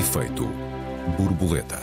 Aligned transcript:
Efeito 0.00 0.48
borboleta. 1.18 1.78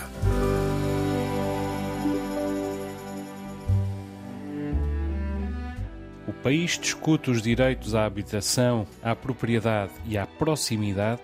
O 6.28 6.34
país 6.42 6.80
discute 6.80 7.30
os 7.30 7.44
direitos 7.44 7.94
à 7.94 8.08
habitação, 8.08 8.88
à 9.04 9.16
propriedade 9.16 9.92
e 10.04 10.18
à 10.18 10.26
proximidade, 10.26 11.22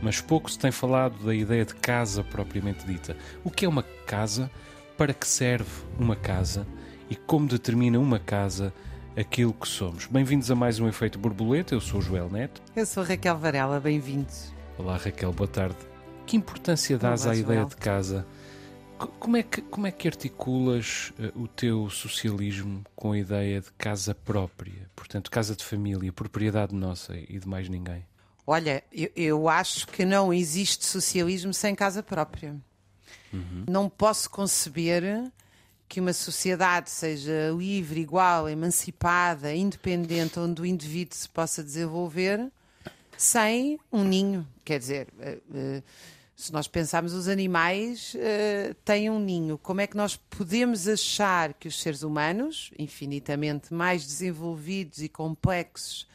mas 0.00 0.20
pouco 0.20 0.48
se 0.48 0.56
tem 0.56 0.70
falado 0.70 1.18
da 1.24 1.34
ideia 1.34 1.64
de 1.64 1.74
casa 1.74 2.22
propriamente 2.22 2.86
dita. 2.86 3.16
O 3.42 3.50
que 3.50 3.64
é 3.64 3.68
uma 3.68 3.82
casa? 4.06 4.48
Para 4.96 5.12
que 5.12 5.26
serve 5.26 5.82
uma 5.98 6.14
casa? 6.14 6.64
E 7.10 7.16
como 7.16 7.48
determina 7.48 7.98
uma 7.98 8.20
casa 8.20 8.72
aquilo 9.16 9.52
que 9.52 9.66
somos? 9.66 10.06
Bem-vindos 10.06 10.48
a 10.48 10.54
mais 10.54 10.78
um 10.78 10.86
Efeito 10.86 11.18
Borboleta. 11.18 11.74
Eu 11.74 11.80
sou 11.80 11.98
o 11.98 12.02
Joel 12.02 12.30
Neto. 12.30 12.62
Eu 12.76 12.86
sou 12.86 13.02
Raquel 13.02 13.36
Varela, 13.36 13.80
bem-vindos. 13.80 14.54
Olá, 14.78 14.96
Raquel, 14.96 15.32
boa 15.32 15.48
tarde. 15.48 15.95
Que 16.26 16.36
importância 16.36 16.98
dás 16.98 17.26
à 17.26 17.34
ideia 17.34 17.64
de 17.64 17.76
casa? 17.76 18.26
Co- 18.98 19.08
Como 19.18 19.36
é, 19.36 19.42
que, 19.42 19.60
como 19.62 19.86
é 19.86 19.90
que 19.92 20.08
articulas 20.08 21.12
eh, 21.18 21.30
o 21.36 21.46
teu 21.46 21.88
socialismo 21.90 22.82
com 22.96 23.12
a 23.12 23.18
ideia 23.18 23.60
de 23.60 23.70
casa 23.72 24.14
própria? 24.14 24.90
Portanto, 24.96 25.30
casa 25.30 25.54
de 25.54 25.64
família, 25.64 26.12
propriedade 26.12 26.74
nossa 26.74 27.14
e 27.16 27.38
de 27.38 27.46
mais 27.46 27.68
ninguém. 27.68 28.04
Olha, 28.46 28.82
eu, 28.92 29.10
eu 29.16 29.48
acho 29.48 29.86
que 29.88 30.04
não 30.04 30.32
existe 30.32 30.84
socialismo 30.86 31.52
sem 31.54 31.74
casa 31.74 32.02
própria. 32.02 32.56
Não 33.68 33.88
posso 33.88 34.30
conceber 34.30 35.30
que 35.88 36.00
uma 36.00 36.12
sociedade 36.14 36.88
seja 36.90 37.50
livre, 37.56 38.00
igual, 38.00 38.48
emancipada, 38.48 39.54
independente, 39.54 40.38
onde 40.40 40.62
o 40.62 40.66
indivíduo 40.66 41.14
se 41.16 41.28
possa 41.28 41.62
desenvolver 41.62 42.50
sem 43.16 43.78
um 43.92 44.02
ninho. 44.02 44.46
Quer 44.64 44.78
dizer, 44.78 45.08
eh, 45.20 45.38
eh, 45.54 45.82
se 46.36 46.52
nós 46.52 46.68
pensarmos, 46.68 47.14
os 47.14 47.28
animais 47.28 48.14
eh, 48.14 48.76
têm 48.84 49.08
um 49.08 49.18
ninho. 49.18 49.56
Como 49.56 49.80
é 49.80 49.86
que 49.86 49.96
nós 49.96 50.16
podemos 50.16 50.86
achar 50.86 51.54
que 51.54 51.66
os 51.66 51.80
seres 51.80 52.02
humanos, 52.02 52.70
infinitamente 52.78 53.72
mais 53.72 54.06
desenvolvidos 54.06 55.00
e 55.00 55.08
complexos 55.08 56.06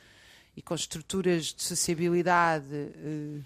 e 0.55 0.61
com 0.61 0.75
estruturas 0.75 1.45
de 1.45 1.63
sociabilidade 1.63 2.65
eh, 2.71 3.39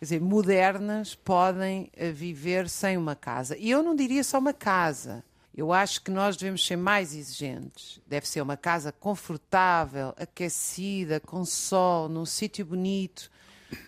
quer 0.00 0.04
dizer, 0.04 0.20
modernas, 0.20 1.14
podem 1.14 1.92
eh, 1.94 2.10
viver 2.10 2.68
sem 2.68 2.96
uma 2.96 3.14
casa? 3.14 3.56
E 3.56 3.70
eu 3.70 3.80
não 3.80 3.94
diria 3.94 4.24
só 4.24 4.40
uma 4.40 4.52
casa. 4.52 5.22
Eu 5.56 5.72
acho 5.72 6.02
que 6.02 6.10
nós 6.10 6.36
devemos 6.36 6.66
ser 6.66 6.76
mais 6.76 7.14
exigentes. 7.14 8.00
Deve 8.04 8.26
ser 8.26 8.40
uma 8.40 8.56
casa 8.56 8.90
confortável, 8.90 10.12
aquecida, 10.18 11.20
com 11.20 11.44
sol, 11.44 12.08
num 12.08 12.26
sítio 12.26 12.66
bonito, 12.66 13.30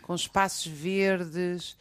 com 0.02 0.14
espaços 0.14 0.67
verdes. 0.67 1.77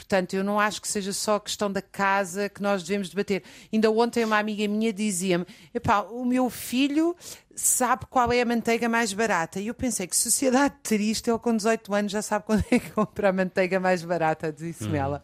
Portanto, 0.00 0.32
eu 0.32 0.42
não 0.42 0.58
acho 0.58 0.80
que 0.80 0.88
seja 0.88 1.12
só 1.12 1.34
a 1.34 1.40
questão 1.40 1.70
da 1.70 1.82
casa 1.82 2.48
que 2.48 2.62
nós 2.62 2.82
devemos 2.82 3.10
debater. 3.10 3.42
Ainda 3.70 3.90
ontem 3.90 4.24
uma 4.24 4.38
amiga 4.38 4.66
minha 4.66 4.90
dizia-me: 4.94 5.44
"Epá, 5.74 6.00
o 6.00 6.24
meu 6.24 6.48
filho 6.48 7.14
sabe 7.54 8.06
qual 8.08 8.32
é 8.32 8.40
a 8.40 8.46
manteiga 8.46 8.88
mais 8.88 9.12
barata. 9.12 9.60
E 9.60 9.66
eu 9.66 9.74
pensei 9.74 10.06
que 10.06 10.16
sociedade 10.16 10.74
triste, 10.82 11.28
ele 11.28 11.38
com 11.38 11.54
18 11.54 11.94
anos 11.94 12.12
já 12.12 12.22
sabe 12.22 12.46
quando 12.48 12.64
é 12.70 12.78
que 12.78 12.90
compra 12.90 13.28
a 13.28 13.32
manteiga 13.32 13.78
mais 13.78 14.02
barata, 14.02 14.50
disse-me 14.50 14.96
ela. 14.96 15.22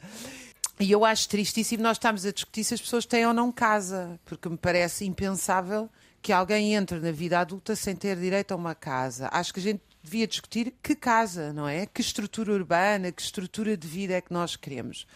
E 0.78 0.92
eu 0.92 1.06
acho 1.06 1.26
tristíssimo 1.30 1.82
nós 1.82 1.96
estamos 1.96 2.26
a 2.26 2.32
discutir 2.32 2.62
se 2.62 2.74
as 2.74 2.80
pessoas 2.82 3.06
têm 3.06 3.26
ou 3.26 3.32
não 3.32 3.50
casa, 3.50 4.20
porque 4.26 4.46
me 4.46 4.58
parece 4.58 5.06
impensável 5.06 5.88
que 6.20 6.32
alguém 6.32 6.74
entre 6.74 7.00
na 7.00 7.10
vida 7.10 7.40
adulta 7.40 7.74
sem 7.74 7.96
ter 7.96 8.14
direito 8.16 8.52
a 8.52 8.56
uma 8.56 8.74
casa. 8.74 9.30
Acho 9.32 9.54
que 9.54 9.60
a 9.60 9.62
gente 9.62 9.80
devia 10.06 10.26
discutir 10.26 10.72
que 10.82 10.94
casa, 10.94 11.52
não 11.52 11.68
é? 11.68 11.84
Que 11.84 12.00
estrutura 12.00 12.52
urbana, 12.52 13.12
que 13.12 13.20
estrutura 13.20 13.76
de 13.76 13.86
vida 13.86 14.14
é 14.14 14.20
que 14.20 14.32
nós 14.32 14.56
queremos. 14.56 15.06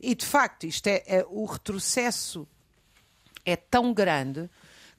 E 0.00 0.14
de 0.14 0.26
facto, 0.26 0.64
isto 0.64 0.86
é, 0.88 1.02
é 1.06 1.26
o 1.28 1.44
retrocesso 1.44 2.48
é 3.44 3.56
tão 3.56 3.92
grande 3.92 4.48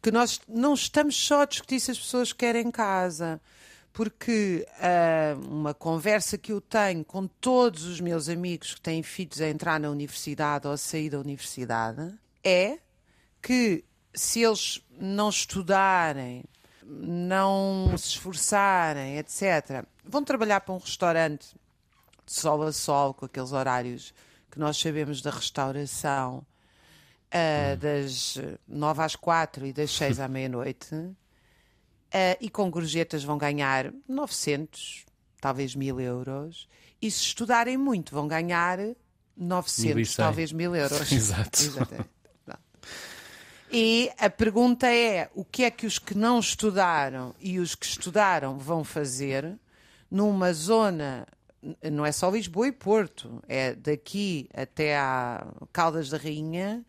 que 0.01 0.11
nós 0.11 0.39
não 0.47 0.73
estamos 0.73 1.16
só 1.16 1.41
a 1.41 1.45
discutir 1.45 1.79
se 1.79 1.91
as 1.91 1.99
pessoas 1.99 2.31
querem 2.31 2.69
casa. 2.69 3.41
Porque 3.91 4.67
ah, 4.79 5.35
uma 5.47 5.73
conversa 5.73 6.38
que 6.38 6.51
eu 6.51 6.59
tenho 6.59 7.05
com 7.05 7.27
todos 7.27 7.83
os 7.85 8.01
meus 8.01 8.27
amigos 8.27 8.73
que 8.73 8.81
têm 8.81 9.03
filhos 9.03 9.39
a 9.39 9.47
entrar 9.47 9.79
na 9.79 9.89
universidade 9.89 10.67
ou 10.67 10.73
a 10.73 10.77
sair 10.77 11.11
da 11.11 11.19
universidade 11.19 12.13
é 12.44 12.79
que 13.41 13.83
se 14.13 14.41
eles 14.41 14.81
não 15.00 15.29
estudarem, 15.29 16.44
não 17.01 17.93
se 17.97 18.09
esforçarem, 18.09 19.17
etc., 19.17 19.85
vão 20.03 20.23
trabalhar 20.23 20.61
para 20.61 20.73
um 20.73 20.77
restaurante 20.77 21.55
de 22.25 22.33
sol 22.33 22.63
a 22.63 22.71
sol, 22.71 23.13
com 23.13 23.25
aqueles 23.25 23.51
horários 23.51 24.13
que 24.49 24.59
nós 24.59 24.77
sabemos 24.77 25.21
da 25.21 25.31
restauração, 25.31 26.45
ah, 27.31 27.75
das 27.75 28.37
nove 28.67 29.01
às 29.01 29.15
quatro 29.15 29.65
e 29.65 29.73
das 29.73 29.91
seis 29.95 30.19
à 30.19 30.27
meia-noite, 30.27 30.95
ah, 32.11 32.37
e 32.39 32.49
com 32.49 32.69
gorjetas 32.69 33.23
vão 33.23 33.37
ganhar 33.37 33.91
900, 34.07 35.05
talvez 35.41 35.75
mil 35.75 35.99
euros, 35.99 36.67
e 37.01 37.09
se 37.09 37.21
estudarem 37.21 37.77
muito 37.77 38.13
vão 38.13 38.27
ganhar 38.27 38.79
900, 39.35 39.95
1100. 39.95 40.15
talvez 40.15 40.51
mil 40.51 40.75
euros. 40.75 41.11
Exato. 41.11 41.61
Exatamente. 41.61 42.13
E 43.75 44.11
a 44.19 44.29
pergunta 44.29 44.88
é: 44.88 45.31
o 45.34 45.44
que 45.44 45.63
é 45.63 45.72
que 45.72 45.88
os 45.88 45.97
que 45.97 46.16
não 46.16 46.38
estudaram 46.38 47.34
e 47.39 47.57
os 47.57 47.73
que 47.73 47.88
estudaram 47.88 48.56
vão 48.56 48.84
fazer 48.84 49.57
numa 50.11 50.53
zona, 50.53 51.28
não 51.91 52.06
é 52.06 52.12
só 52.12 52.29
Lisboa 52.29 52.67
e 52.67 52.72
Porto, 52.72 53.41
é 53.47 53.73
daqui 53.73 54.47
até 54.53 54.95
a 54.95 55.47
Caldas 55.72 56.09
da 56.09 56.17
Rainha 56.17 56.85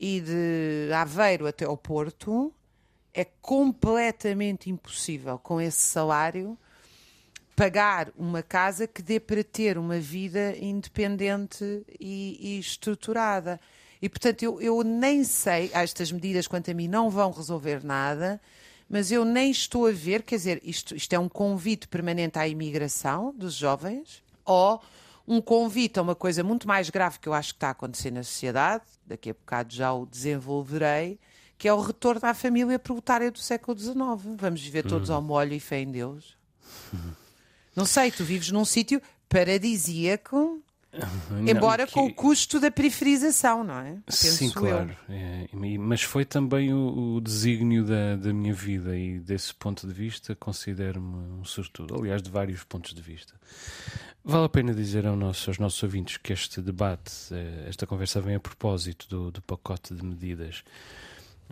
e 0.00 0.22
de 0.22 0.90
Aveiro 0.94 1.46
até 1.46 1.66
ao 1.66 1.76
Porto, 1.76 2.50
é 3.12 3.26
completamente 3.42 4.70
impossível 4.70 5.38
com 5.38 5.60
esse 5.60 5.82
salário 5.82 6.56
pagar 7.54 8.10
uma 8.16 8.42
casa 8.42 8.86
que 8.86 9.02
dê 9.02 9.20
para 9.20 9.44
ter 9.44 9.76
uma 9.76 9.98
vida 9.98 10.56
independente 10.56 11.84
e, 12.00 12.38
e 12.40 12.58
estruturada. 12.58 13.60
E, 14.02 14.08
portanto, 14.08 14.42
eu, 14.42 14.60
eu 14.60 14.82
nem 14.82 15.22
sei, 15.22 15.70
estas 15.72 16.10
medidas, 16.10 16.48
quanto 16.48 16.68
a 16.70 16.74
mim, 16.74 16.88
não 16.88 17.08
vão 17.08 17.30
resolver 17.30 17.84
nada, 17.84 18.40
mas 18.90 19.12
eu 19.12 19.24
nem 19.24 19.50
estou 19.50 19.86
a 19.86 19.92
ver, 19.92 20.22
quer 20.22 20.36
dizer, 20.36 20.60
isto, 20.64 20.96
isto 20.96 21.12
é 21.12 21.18
um 21.18 21.28
convite 21.28 21.86
permanente 21.86 22.36
à 22.36 22.48
imigração 22.48 23.32
dos 23.32 23.54
jovens, 23.54 24.22
ou 24.44 24.82
um 25.26 25.40
convite 25.40 26.00
a 26.00 26.02
uma 26.02 26.16
coisa 26.16 26.42
muito 26.42 26.66
mais 26.66 26.90
grave 26.90 27.20
que 27.20 27.28
eu 27.28 27.32
acho 27.32 27.50
que 27.50 27.58
está 27.58 27.68
a 27.68 27.70
acontecer 27.70 28.10
na 28.10 28.24
sociedade, 28.24 28.82
daqui 29.06 29.30
a 29.30 29.34
bocado 29.34 29.72
já 29.72 29.92
o 29.92 30.04
desenvolverei, 30.04 31.18
que 31.56 31.68
é 31.68 31.72
o 31.72 31.80
retorno 31.80 32.26
à 32.26 32.34
família 32.34 32.78
proletária 32.78 33.30
do 33.30 33.38
século 33.38 33.78
XIX. 33.78 33.94
Vamos 34.36 34.60
viver 34.60 34.84
todos 34.84 35.10
ao 35.10 35.22
molho 35.22 35.54
e 35.54 35.60
fé 35.60 35.80
em 35.80 35.90
Deus. 35.90 36.36
Não 37.74 37.86
sei, 37.86 38.10
tu 38.10 38.24
vives 38.24 38.50
num 38.50 38.64
sítio 38.64 39.00
paradisíaco, 39.28 40.61
embora 41.46 41.86
que- 41.86 41.92
com 41.92 42.06
o 42.06 42.12
custo 42.14 42.60
da 42.60 42.70
periferização, 42.70 43.64
não 43.64 43.78
é? 43.78 43.98
Penso 44.06 44.26
Sim, 44.36 44.50
claro. 44.50 44.94
É, 45.08 45.48
mas 45.78 46.02
foi 46.02 46.24
também 46.24 46.72
o, 46.74 47.14
o 47.16 47.20
desígnio 47.20 47.84
da, 47.84 48.16
da 48.16 48.32
minha 48.32 48.52
vida 48.52 48.96
e 48.96 49.18
desse 49.18 49.54
ponto 49.54 49.86
de 49.86 49.92
vista 49.92 50.34
considero-me 50.36 51.16
um 51.40 51.44
sortudo. 51.44 51.94
Aliás, 51.94 52.22
de 52.22 52.30
vários 52.30 52.62
pontos 52.64 52.92
de 52.94 53.00
vista. 53.02 53.34
Vale 54.24 54.44
a 54.44 54.48
pena 54.48 54.72
dizer 54.74 55.06
ao 55.06 55.16
nosso- 55.16 55.50
aos 55.50 55.58
nossos 55.58 55.82
ouvintes 55.82 56.16
que 56.16 56.32
este 56.32 56.60
debate, 56.60 57.12
eh, 57.32 57.64
esta 57.68 57.86
conversa 57.86 58.20
vem 58.20 58.34
a 58.36 58.40
propósito 58.40 59.08
do, 59.08 59.30
do 59.32 59.42
pacote 59.42 59.94
de 59.94 60.04
medidas 60.04 60.62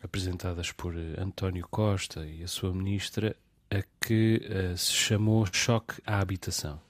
apresentadas 0.03 0.71
por 0.73 0.95
eh, 0.97 1.15
António 1.19 1.67
Costa 1.71 2.25
e 2.27 2.43
a 2.45 2.49
sua 2.49 2.73
ministra, 2.73 3.35
a 3.71 3.83
que 4.05 4.41
eh, 4.49 4.75
se 4.77 4.93
chamou 4.93 5.47
choque 5.53 5.95
à 6.07 6.21
habitação. 6.21 6.81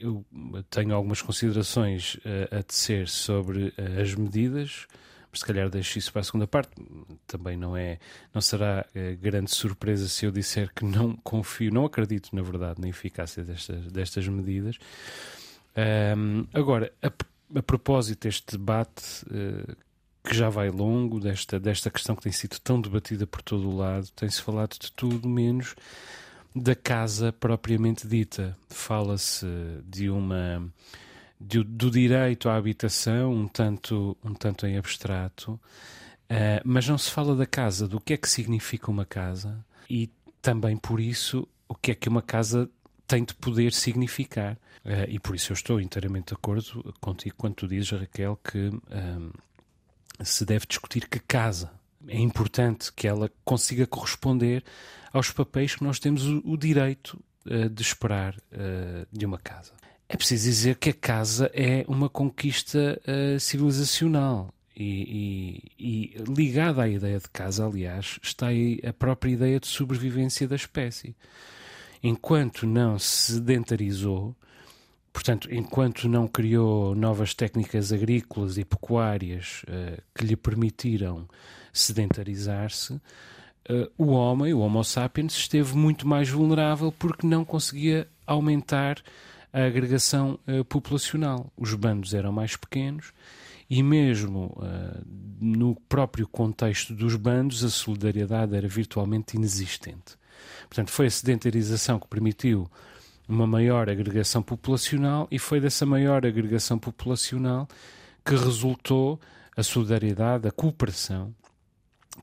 Eu 0.00 0.24
tenho 0.70 0.94
algumas 0.94 1.22
considerações 1.22 2.18
eh, 2.24 2.48
a 2.58 2.62
tecer 2.62 3.08
sobre 3.08 3.72
eh, 3.76 4.02
as 4.02 4.14
medidas, 4.14 4.86
mas 5.30 5.40
se 5.40 5.46
calhar 5.46 5.68
deixo 5.68 5.98
isso 5.98 6.12
para 6.12 6.20
a 6.20 6.24
segunda 6.24 6.46
parte. 6.46 6.70
Também 7.26 7.56
não 7.56 7.76
é, 7.76 7.98
não 8.32 8.40
será 8.40 8.86
eh, 8.94 9.14
grande 9.14 9.50
surpresa 9.50 10.08
se 10.08 10.26
eu 10.26 10.30
disser 10.30 10.72
que 10.74 10.84
não 10.84 11.16
confio, 11.16 11.72
não 11.72 11.84
acredito 11.84 12.34
na 12.34 12.42
verdade 12.42 12.80
na 12.80 12.88
eficácia 12.88 13.42
destas, 13.44 13.90
destas 13.90 14.28
medidas. 14.28 14.78
Ahm, 15.76 16.46
agora, 16.52 16.92
a, 17.02 17.10
a 17.58 17.62
propósito 17.62 18.26
deste 18.26 18.56
debate 18.56 19.24
que 20.24 20.34
já 20.34 20.50
vai 20.50 20.70
longo, 20.70 21.18
desta, 21.18 21.58
desta 21.58 21.90
questão 21.90 22.14
que 22.14 22.22
tem 22.22 22.32
sido 22.32 22.58
tão 22.60 22.80
debatida 22.80 23.26
por 23.26 23.40
todo 23.40 23.68
o 23.68 23.76
lado, 23.76 24.08
tem-se 24.14 24.42
falado 24.42 24.76
de 24.78 24.92
tudo 24.92 25.28
menos 25.28 25.74
da 26.58 26.74
casa 26.74 27.32
propriamente 27.32 28.06
dita. 28.06 28.56
Fala-se 28.68 29.46
de 29.86 30.10
uma 30.10 30.70
de- 31.40 31.62
do 31.64 31.90
direito 31.90 32.48
à 32.48 32.56
habitação, 32.56 33.32
um 33.32 33.46
tanto, 33.48 34.16
um 34.24 34.34
tanto 34.34 34.66
em 34.66 34.76
abstrato, 34.76 35.58
eh, 36.28 36.60
mas 36.64 36.86
não 36.88 36.98
se 36.98 37.10
fala 37.10 37.36
da 37.36 37.46
casa, 37.46 37.86
do 37.86 38.00
que 38.00 38.14
é 38.14 38.16
que 38.16 38.28
significa 38.28 38.90
uma 38.90 39.04
casa 39.04 39.64
e 39.88 40.10
também 40.42 40.76
por 40.76 41.00
isso 41.00 41.46
o 41.68 41.74
que 41.74 41.92
é 41.92 41.94
que 41.94 42.08
uma 42.08 42.22
casa 42.22 42.68
tem 43.06 43.24
de 43.24 43.34
poder 43.34 43.72
significar. 43.72 44.58
Uh, 44.84 45.04
e 45.08 45.18
por 45.18 45.34
isso 45.34 45.52
eu 45.52 45.54
estou 45.54 45.80
inteiramente 45.80 46.28
de 46.28 46.34
acordo 46.34 46.94
contigo 47.00 47.34
quando 47.36 47.54
tu 47.56 47.68
dizes, 47.68 47.90
Raquel, 47.90 48.38
que 48.42 48.68
um, 48.68 49.30
se 50.22 50.44
deve 50.46 50.66
discutir 50.66 51.08
que 51.08 51.18
casa. 51.18 51.70
É 52.08 52.18
importante 52.18 52.92
que 52.92 53.06
ela 53.06 53.30
consiga 53.44 53.86
corresponder 53.86 54.64
aos 55.12 55.30
papéis 55.30 55.74
que 55.74 55.84
nós 55.84 55.98
temos 55.98 56.26
o, 56.26 56.42
o 56.44 56.56
direito 56.56 57.22
uh, 57.46 57.68
de 57.68 57.82
esperar 57.82 58.34
uh, 58.36 59.06
de 59.12 59.26
uma 59.26 59.38
casa. 59.38 59.72
É 60.08 60.16
preciso 60.16 60.44
dizer 60.44 60.76
que 60.76 60.90
a 60.90 60.94
casa 60.94 61.50
é 61.52 61.84
uma 61.86 62.08
conquista 62.08 62.98
civilizacional. 63.38 64.54
E, 64.74 65.68
e, 65.78 66.16
e, 66.16 66.22
ligada 66.32 66.84
à 66.84 66.88
ideia 66.88 67.18
de 67.18 67.28
casa, 67.28 67.66
aliás, 67.66 68.18
está 68.22 68.46
aí 68.46 68.80
a 68.86 68.92
própria 68.92 69.32
ideia 69.32 69.60
de 69.60 69.66
sobrevivência 69.66 70.48
da 70.48 70.56
espécie. 70.56 71.14
Enquanto 72.02 72.66
não 72.66 72.98
se 72.98 73.32
sedentarizou, 73.34 74.34
Portanto, 75.18 75.52
enquanto 75.52 76.08
não 76.08 76.28
criou 76.28 76.94
novas 76.94 77.34
técnicas 77.34 77.92
agrícolas 77.92 78.56
e 78.56 78.64
pecuárias 78.64 79.64
uh, 79.64 80.00
que 80.14 80.24
lhe 80.24 80.36
permitiram 80.36 81.28
sedentarizar-se, 81.78 82.94
uh, 82.94 83.00
o 83.96 84.08
homem, 84.08 84.52
o 84.54 84.60
Homo 84.60 84.82
sapiens, 84.84 85.34
esteve 85.34 85.76
muito 85.76 86.06
mais 86.06 86.28
vulnerável 86.28 86.92
porque 86.92 87.26
não 87.26 87.44
conseguia 87.44 88.08
aumentar 88.26 89.02
a 89.52 89.64
agregação 89.64 90.38
uh, 90.46 90.64
populacional. 90.64 91.52
Os 91.56 91.74
bandos 91.74 92.14
eram 92.14 92.32
mais 92.32 92.56
pequenos 92.56 93.12
e, 93.70 93.82
mesmo 93.82 94.56
no 95.38 95.74
próprio 95.88 96.26
contexto 96.26 96.94
dos 96.94 97.14
bandos, 97.16 97.62
a 97.62 97.68
solidariedade 97.68 98.56
era 98.56 98.66
virtualmente 98.66 99.36
inexistente. 99.36 100.16
Portanto, 100.68 100.90
foi 100.90 101.06
a 101.06 101.10
sedentarização 101.10 101.98
que 102.00 102.08
permitiu 102.08 102.66
uma 103.28 103.46
maior 103.46 103.90
agregação 103.90 104.42
populacional 104.42 105.28
e 105.30 105.38
foi 105.38 105.60
dessa 105.60 105.84
maior 105.84 106.24
agregação 106.24 106.78
populacional 106.78 107.68
que 108.24 108.34
resultou 108.34 109.20
a 109.56 109.62
solidariedade, 109.62 110.48
a 110.48 110.50
cooperação 110.50 111.34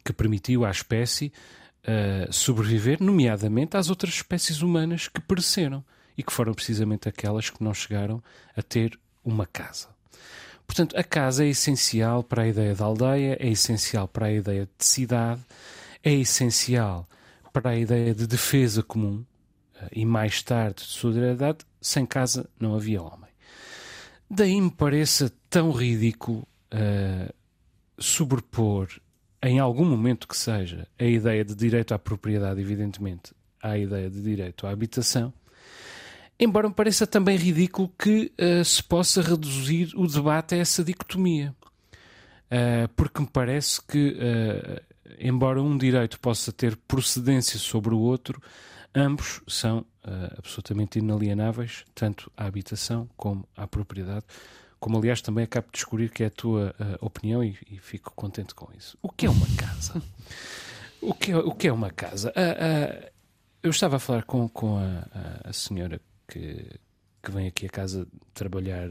que 0.06 0.13
permitiu 0.13 0.63
à 0.63 0.69
espécie 0.69 1.34
uh, 1.84 2.31
sobreviver, 2.31 3.02
nomeadamente 3.02 3.75
às 3.75 3.90
outras 3.90 4.13
espécies 4.13 4.62
humanas 4.62 5.07
que 5.07 5.19
pereceram 5.19 5.84
e 6.16 6.22
que 6.22 6.31
foram 6.31 6.54
precisamente 6.54 7.10
aquelas 7.10 7.50
que 7.50 7.63
não 7.63 7.74
chegaram 7.74 8.24
a 8.56 8.62
ter 8.62 8.98
uma 9.24 9.48
casa. 9.48 9.90
Portanto, 10.68 10.98
a 10.98 11.04
casa 11.04 11.44
é 11.44 11.50
essencial 11.50 12.24
para 12.24 12.44
a 12.44 12.48
ideia 12.48 12.74
de 12.74 12.81
aldeia, 12.81 13.38
é 13.40 13.50
essencial 13.50 14.07
para 14.07 14.28
a 14.28 14.31
ideia 14.31 14.69
de 14.78 14.86
cidade, 14.86 15.42
é 16.04 16.13
essencial 16.13 17.08
para 17.51 17.72
a 17.72 17.75
ideia 17.75 18.13
de 18.13 18.28
defesa 18.28 18.81
comum, 18.81 19.25
e 19.92 20.06
mais 20.06 20.42
tarde 20.42 20.84
de 20.84 20.90
solidariedade, 20.90 21.60
sem 21.81 22.06
casa 22.06 22.50
não 22.60 22.75
havia 22.75 23.01
homem. 23.01 23.30
Daí 24.30 24.60
me 24.60 24.72
pareça 24.72 25.31
tão 25.50 25.72
ridículo 25.72 26.48
uh, 26.74 27.34
sobrepor, 28.00 28.88
em 29.48 29.60
algum 29.60 29.86
momento 29.86 30.28
que 30.28 30.36
seja, 30.36 30.88
a 30.98 31.04
ideia 31.04 31.46
de 31.46 31.56
direito 31.56 31.94
à 31.94 32.00
propriedade, 32.00 32.60
evidentemente, 32.60 33.34
à 33.62 33.78
ideia 33.78 34.10
de 34.10 34.22
direito 34.22 34.66
à 34.66 34.72
habitação, 34.72 35.32
embora 36.40 36.68
me 36.68 36.74
pareça 36.74 37.06
também 37.06 37.38
ridículo 37.38 37.92
que 37.98 38.32
uh, 38.40 38.66
se 38.66 38.84
possa 38.84 39.22
reduzir 39.22 39.94
o 39.96 40.08
debate 40.08 40.56
a 40.56 40.58
essa 40.58 40.84
dicotomia. 40.84 41.56
Uh, 42.46 42.88
porque 42.96 43.22
me 43.22 43.28
parece 43.28 43.82
que, 43.82 44.18
embora 45.20 45.62
um 45.62 45.78
direito 45.78 46.20
possa 46.20 46.52
ter 46.52 46.76
procedência 46.76 47.58
sobre 47.58 47.94
o 47.94 48.00
outro, 48.00 48.42
Ambos 48.96 49.42
são 49.46 49.80
uh, 49.80 49.86
absolutamente 50.38 51.00
inalienáveis, 51.00 51.84
tanto 51.94 52.32
à 52.38 52.46
habitação 52.46 53.10
como 53.18 53.46
à 53.58 53.68
propriedade, 53.68 54.26
como 54.86 55.00
aliás 55.00 55.20
também 55.20 55.46
acabo 55.46 55.66
de 55.66 55.74
descobrir 55.74 56.12
que 56.12 56.22
é 56.22 56.28
a 56.28 56.30
tua 56.30 56.76
uh, 56.80 57.04
opinião 57.04 57.44
e, 57.44 57.58
e, 57.72 57.80
fico 57.80 58.14
contente 58.16 58.54
com 58.54 58.72
isso. 58.78 58.96
O 59.02 59.10
que 59.10 59.26
é 59.26 59.30
uma 59.32 59.48
casa? 59.58 60.00
o, 61.02 61.12
que 61.12 61.32
é, 61.32 61.38
o 61.38 61.52
que 61.56 61.68
é 61.68 61.74
uma 61.74 61.90
casa? 61.90 62.30
Uh, 62.30 63.10
eu 63.64 63.72
estava 63.72 63.96
a 63.96 64.00
falar 64.00 64.22
com, 64.26 64.48
com 64.48 64.78
a, 64.78 65.50
a, 65.50 65.52
senhora 65.52 66.00
que, 66.28 66.70
que 67.24 67.32
vem 67.32 67.48
aqui 67.48 67.66
a 67.66 67.70
casa 67.70 68.08
trabalhar 68.32 68.88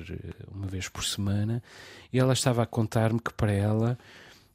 uma 0.50 0.66
vez 0.66 0.88
por 0.88 1.04
semana 1.04 1.62
e 2.12 2.18
ela 2.18 2.32
estava 2.32 2.64
a 2.64 2.66
contar-me 2.66 3.20
que 3.20 3.32
para 3.32 3.52
ela 3.52 3.96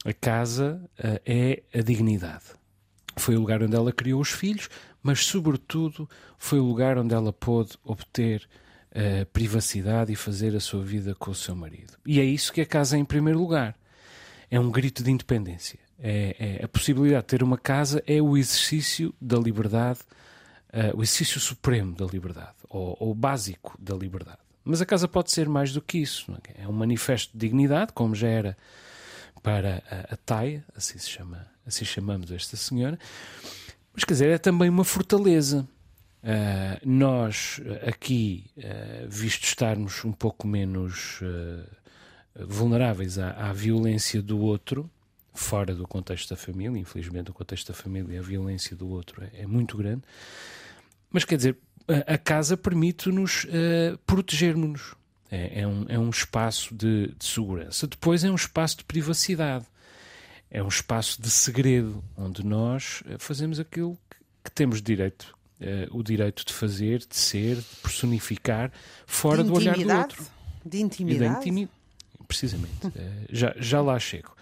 a 0.04 0.12
casa 0.12 0.78
é 1.24 1.62
a 1.74 1.80
dignidade. 1.80 2.44
Foi 3.16 3.34
o 3.34 3.40
lugar 3.40 3.62
onde 3.62 3.74
ela 3.74 3.92
criou 3.94 4.20
os 4.20 4.30
filhos, 4.30 4.68
mas, 5.02 5.24
sobretudo, 5.24 6.06
foi 6.36 6.60
o 6.60 6.64
lugar 6.64 6.98
onde 6.98 7.14
ela 7.14 7.32
pôde 7.32 7.78
obter 7.82 8.46
uh, 8.90 9.26
privacidade 9.26 10.12
e 10.12 10.16
fazer 10.16 10.54
a 10.54 10.60
sua 10.60 10.82
vida 10.82 11.14
com 11.14 11.30
o 11.30 11.34
seu 11.34 11.54
marido. 11.54 11.94
E 12.06 12.20
é 12.20 12.24
isso 12.24 12.52
que 12.52 12.60
a 12.60 12.66
casa 12.66 12.96
é, 12.96 13.00
em 13.00 13.04
primeiro 13.04 13.38
lugar. 13.38 13.76
É 14.50 14.58
um 14.58 14.70
grito 14.70 15.02
de 15.02 15.10
independência. 15.10 15.78
É, 15.98 16.58
é 16.60 16.64
a 16.64 16.68
possibilidade 16.68 17.22
de 17.22 17.28
ter 17.28 17.42
uma 17.42 17.58
casa 17.58 18.02
é 18.06 18.20
o 18.20 18.36
exercício 18.36 19.14
da 19.20 19.38
liberdade, 19.38 20.00
uh, 20.72 20.96
o 20.96 21.02
exercício 21.02 21.40
supremo 21.40 21.94
da 21.94 22.06
liberdade, 22.06 22.56
ou, 22.68 22.96
ou 22.98 23.14
básico 23.14 23.76
da 23.78 23.94
liberdade. 23.94 24.38
Mas 24.64 24.80
a 24.80 24.86
casa 24.86 25.06
pode 25.06 25.30
ser 25.30 25.48
mais 25.48 25.72
do 25.72 25.80
que 25.80 25.98
isso. 25.98 26.32
É? 26.56 26.64
é 26.64 26.68
um 26.68 26.72
manifesto 26.72 27.32
de 27.32 27.38
dignidade, 27.38 27.92
como 27.92 28.14
já 28.14 28.28
era 28.28 28.56
para 29.42 29.82
a, 29.90 30.14
a 30.14 30.16
Taia, 30.16 30.64
assim 30.76 30.98
se 30.98 31.08
chama, 31.08 31.46
assim 31.66 31.84
chamamos 31.84 32.30
esta 32.30 32.56
senhora, 32.56 32.98
mas 33.94 34.04
quer 34.04 34.14
dizer, 34.14 34.30
é 34.30 34.38
também 34.38 34.68
uma 34.68 34.84
fortaleza. 34.84 35.66
Uh, 36.22 36.78
nós 36.84 37.60
aqui, 37.86 38.50
uh, 38.58 39.08
visto 39.08 39.44
estarmos 39.44 40.04
um 40.04 40.12
pouco 40.12 40.46
menos 40.46 41.20
uh, 41.22 42.46
vulneráveis 42.46 43.18
à, 43.18 43.30
à, 43.30 43.52
violência 43.52 44.20
do 44.20 44.38
outro, 44.38 44.90
fora 45.32 45.74
do 45.74 45.88
contexto 45.88 46.30
da 46.30 46.36
família, 46.36 46.78
infelizmente 46.78 47.30
o 47.30 47.34
contexto 47.34 47.68
da 47.68 47.74
família, 47.74 48.20
a 48.20 48.22
violência 48.22 48.76
do 48.76 48.88
outro 48.88 49.24
é, 49.24 49.42
é 49.42 49.46
muito 49.46 49.78
grande, 49.78 50.02
mas 51.10 51.24
quer 51.24 51.36
dizer, 51.36 51.56
a, 51.88 52.14
a 52.14 52.18
casa 52.18 52.56
permite-nos 52.56 53.46
protegermos-nos. 54.06 54.94
É, 55.32 55.60
é, 55.60 55.66
um, 55.66 55.86
é 55.88 55.96
um 55.96 56.10
espaço 56.10 56.74
de, 56.74 57.14
de 57.16 57.24
segurança. 57.24 57.86
Depois 57.86 58.24
é 58.24 58.30
um 58.32 58.34
espaço 58.34 58.78
de 58.78 58.84
privacidade 58.84 59.64
é 60.50 60.62
um 60.62 60.68
espaço 60.68 61.22
de 61.22 61.30
segredo, 61.30 62.02
onde 62.16 62.44
nós 62.44 63.02
eh, 63.06 63.16
fazemos 63.18 63.60
aquilo 63.60 63.96
que, 64.10 64.16
que 64.44 64.50
temos 64.50 64.82
direito, 64.82 65.36
uh, 65.60 65.96
o 65.96 66.02
direito 66.02 66.44
de 66.44 66.52
fazer, 66.52 67.00
de 67.00 67.16
ser, 67.16 67.56
de 67.56 67.76
personificar, 67.82 68.72
fora 69.06 69.44
do 69.44 69.54
olhar 69.54 69.76
do 69.76 69.92
outro. 69.92 70.26
De 70.64 70.80
intimidade. 70.80 71.38
Intimi... 71.38 71.68
Precisamente. 72.26 72.86
uh, 72.86 72.92
já, 73.30 73.54
já 73.58 73.80
lá 73.80 73.98
chego. 73.98 74.34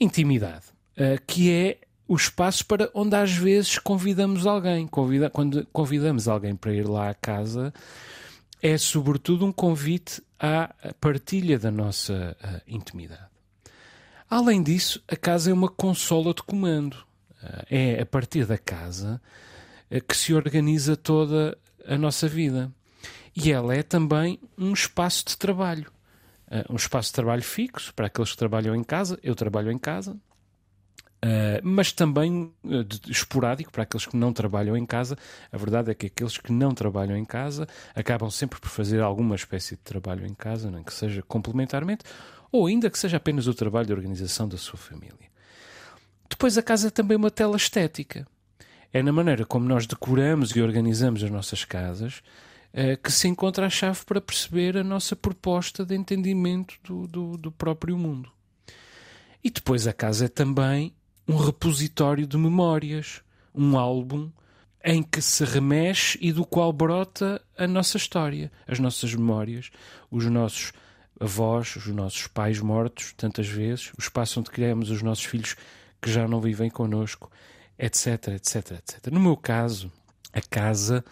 Intimidade, 0.00 0.66
uh, 0.96 1.20
que 1.26 1.50
é 1.50 1.78
o 2.06 2.16
espaço 2.16 2.64
para 2.64 2.90
onde 2.94 3.16
às 3.16 3.32
vezes 3.32 3.78
convidamos 3.78 4.46
alguém. 4.46 4.86
Convida... 4.86 5.28
Quando 5.28 5.66
convidamos 5.72 6.28
alguém 6.28 6.56
para 6.56 6.72
ir 6.72 6.88
lá 6.88 7.10
à 7.10 7.14
casa, 7.14 7.72
é 8.62 8.78
sobretudo 8.78 9.44
um 9.44 9.52
convite 9.52 10.22
à 10.38 10.74
partilha 11.00 11.58
da 11.58 11.70
nossa 11.70 12.36
intimidade. 12.66 13.28
Além 14.30 14.62
disso, 14.62 15.02
a 15.06 15.16
casa 15.16 15.50
é 15.50 15.52
uma 15.52 15.68
consola 15.68 16.32
de 16.32 16.42
comando. 16.42 16.96
É 17.70 18.00
a 18.00 18.06
partir 18.06 18.46
da 18.46 18.58
casa 18.58 19.20
que 20.06 20.16
se 20.16 20.34
organiza 20.34 20.96
toda 20.96 21.56
a 21.86 21.96
nossa 21.96 22.28
vida. 22.28 22.70
E 23.34 23.52
ela 23.52 23.74
é 23.74 23.82
também 23.82 24.38
um 24.56 24.72
espaço 24.72 25.24
de 25.26 25.36
trabalho. 25.36 25.90
Eh, 26.50 26.64
um 26.68 26.76
espaço 26.76 27.10
de 27.10 27.14
trabalho 27.14 27.42
fixo 27.42 27.94
para 27.94 28.06
aqueles 28.06 28.32
que 28.32 28.36
trabalham 28.36 28.74
em 28.74 28.84
casa. 28.84 29.18
Eu 29.22 29.34
trabalho 29.34 29.70
em 29.70 29.78
casa. 29.78 30.16
mas 31.64 31.90
também 31.90 32.52
esporádico 33.08 33.72
para 33.72 33.82
aqueles 33.82 34.06
que 34.06 34.16
não 34.16 34.32
trabalham 34.32 34.76
em 34.76 34.86
casa. 34.86 35.16
A 35.50 35.56
verdade 35.56 35.90
é 35.90 35.94
que 35.94 36.06
aqueles 36.06 36.38
que 36.38 36.52
não 36.52 36.72
trabalham 36.72 37.16
em 37.16 37.24
casa 37.24 37.66
acabam 37.94 38.30
sempre 38.30 38.60
por 38.60 38.68
fazer 38.68 39.00
alguma 39.00 39.34
espécie 39.34 39.74
de 39.74 39.82
trabalho 39.82 40.24
em 40.24 40.34
casa, 40.34 40.70
nem 40.70 40.84
que 40.84 40.94
seja 40.94 41.20
complementarmente, 41.22 42.04
ou 42.52 42.66
ainda 42.66 42.88
que 42.88 42.98
seja 42.98 43.16
apenas 43.16 43.48
o 43.48 43.54
trabalho 43.54 43.86
de 43.88 43.92
organização 43.92 44.48
da 44.48 44.56
sua 44.56 44.78
família. 44.78 45.28
Depois, 46.30 46.56
a 46.56 46.62
casa 46.62 46.88
é 46.88 46.90
também 46.90 47.16
uma 47.16 47.30
tela 47.30 47.56
estética. 47.56 48.26
É 48.92 49.02
na 49.02 49.12
maneira 49.12 49.44
como 49.44 49.66
nós 49.66 49.86
decoramos 49.86 50.50
e 50.50 50.62
organizamos 50.62 51.22
as 51.22 51.30
nossas 51.30 51.64
casas 51.64 52.22
é, 52.72 52.96
que 52.96 53.10
se 53.10 53.28
encontra 53.28 53.66
a 53.66 53.70
chave 53.70 54.04
para 54.04 54.20
perceber 54.20 54.76
a 54.76 54.84
nossa 54.84 55.16
proposta 55.16 55.84
de 55.84 55.94
entendimento 55.94 56.74
do, 56.84 57.06
do, 57.06 57.36
do 57.36 57.52
próprio 57.52 57.96
mundo. 57.96 58.30
E 59.42 59.50
depois, 59.50 59.86
a 59.86 59.92
casa 59.92 60.26
é 60.26 60.28
também 60.28 60.92
um 61.26 61.36
repositório 61.36 62.26
de 62.26 62.36
memórias, 62.36 63.22
um 63.54 63.76
álbum 63.76 64.30
em 64.84 65.02
que 65.02 65.20
se 65.20 65.44
remexe 65.44 66.18
e 66.20 66.32
do 66.32 66.44
qual 66.46 66.72
brota 66.72 67.42
a 67.56 67.66
nossa 67.66 67.96
história, 67.96 68.50
as 68.66 68.78
nossas 68.78 69.14
memórias, 69.14 69.70
os 70.10 70.24
nossos 70.26 70.72
avós, 71.20 71.76
os 71.76 71.86
nossos 71.88 72.26
pais 72.26 72.60
mortos, 72.60 73.12
tantas 73.16 73.46
vezes, 73.46 73.92
o 73.98 74.00
espaço 74.00 74.40
onde 74.40 74.50
criamos 74.50 74.90
os 74.90 75.02
nossos 75.02 75.24
filhos 75.24 75.56
que 76.00 76.10
já 76.10 76.28
não 76.28 76.40
vivem 76.40 76.70
connosco, 76.70 77.30
etc, 77.78 78.28
etc, 78.28 78.72
etc. 78.72 79.06
No 79.12 79.20
meu 79.20 79.36
caso, 79.36 79.90
a 80.32 80.40
casa 80.40 81.04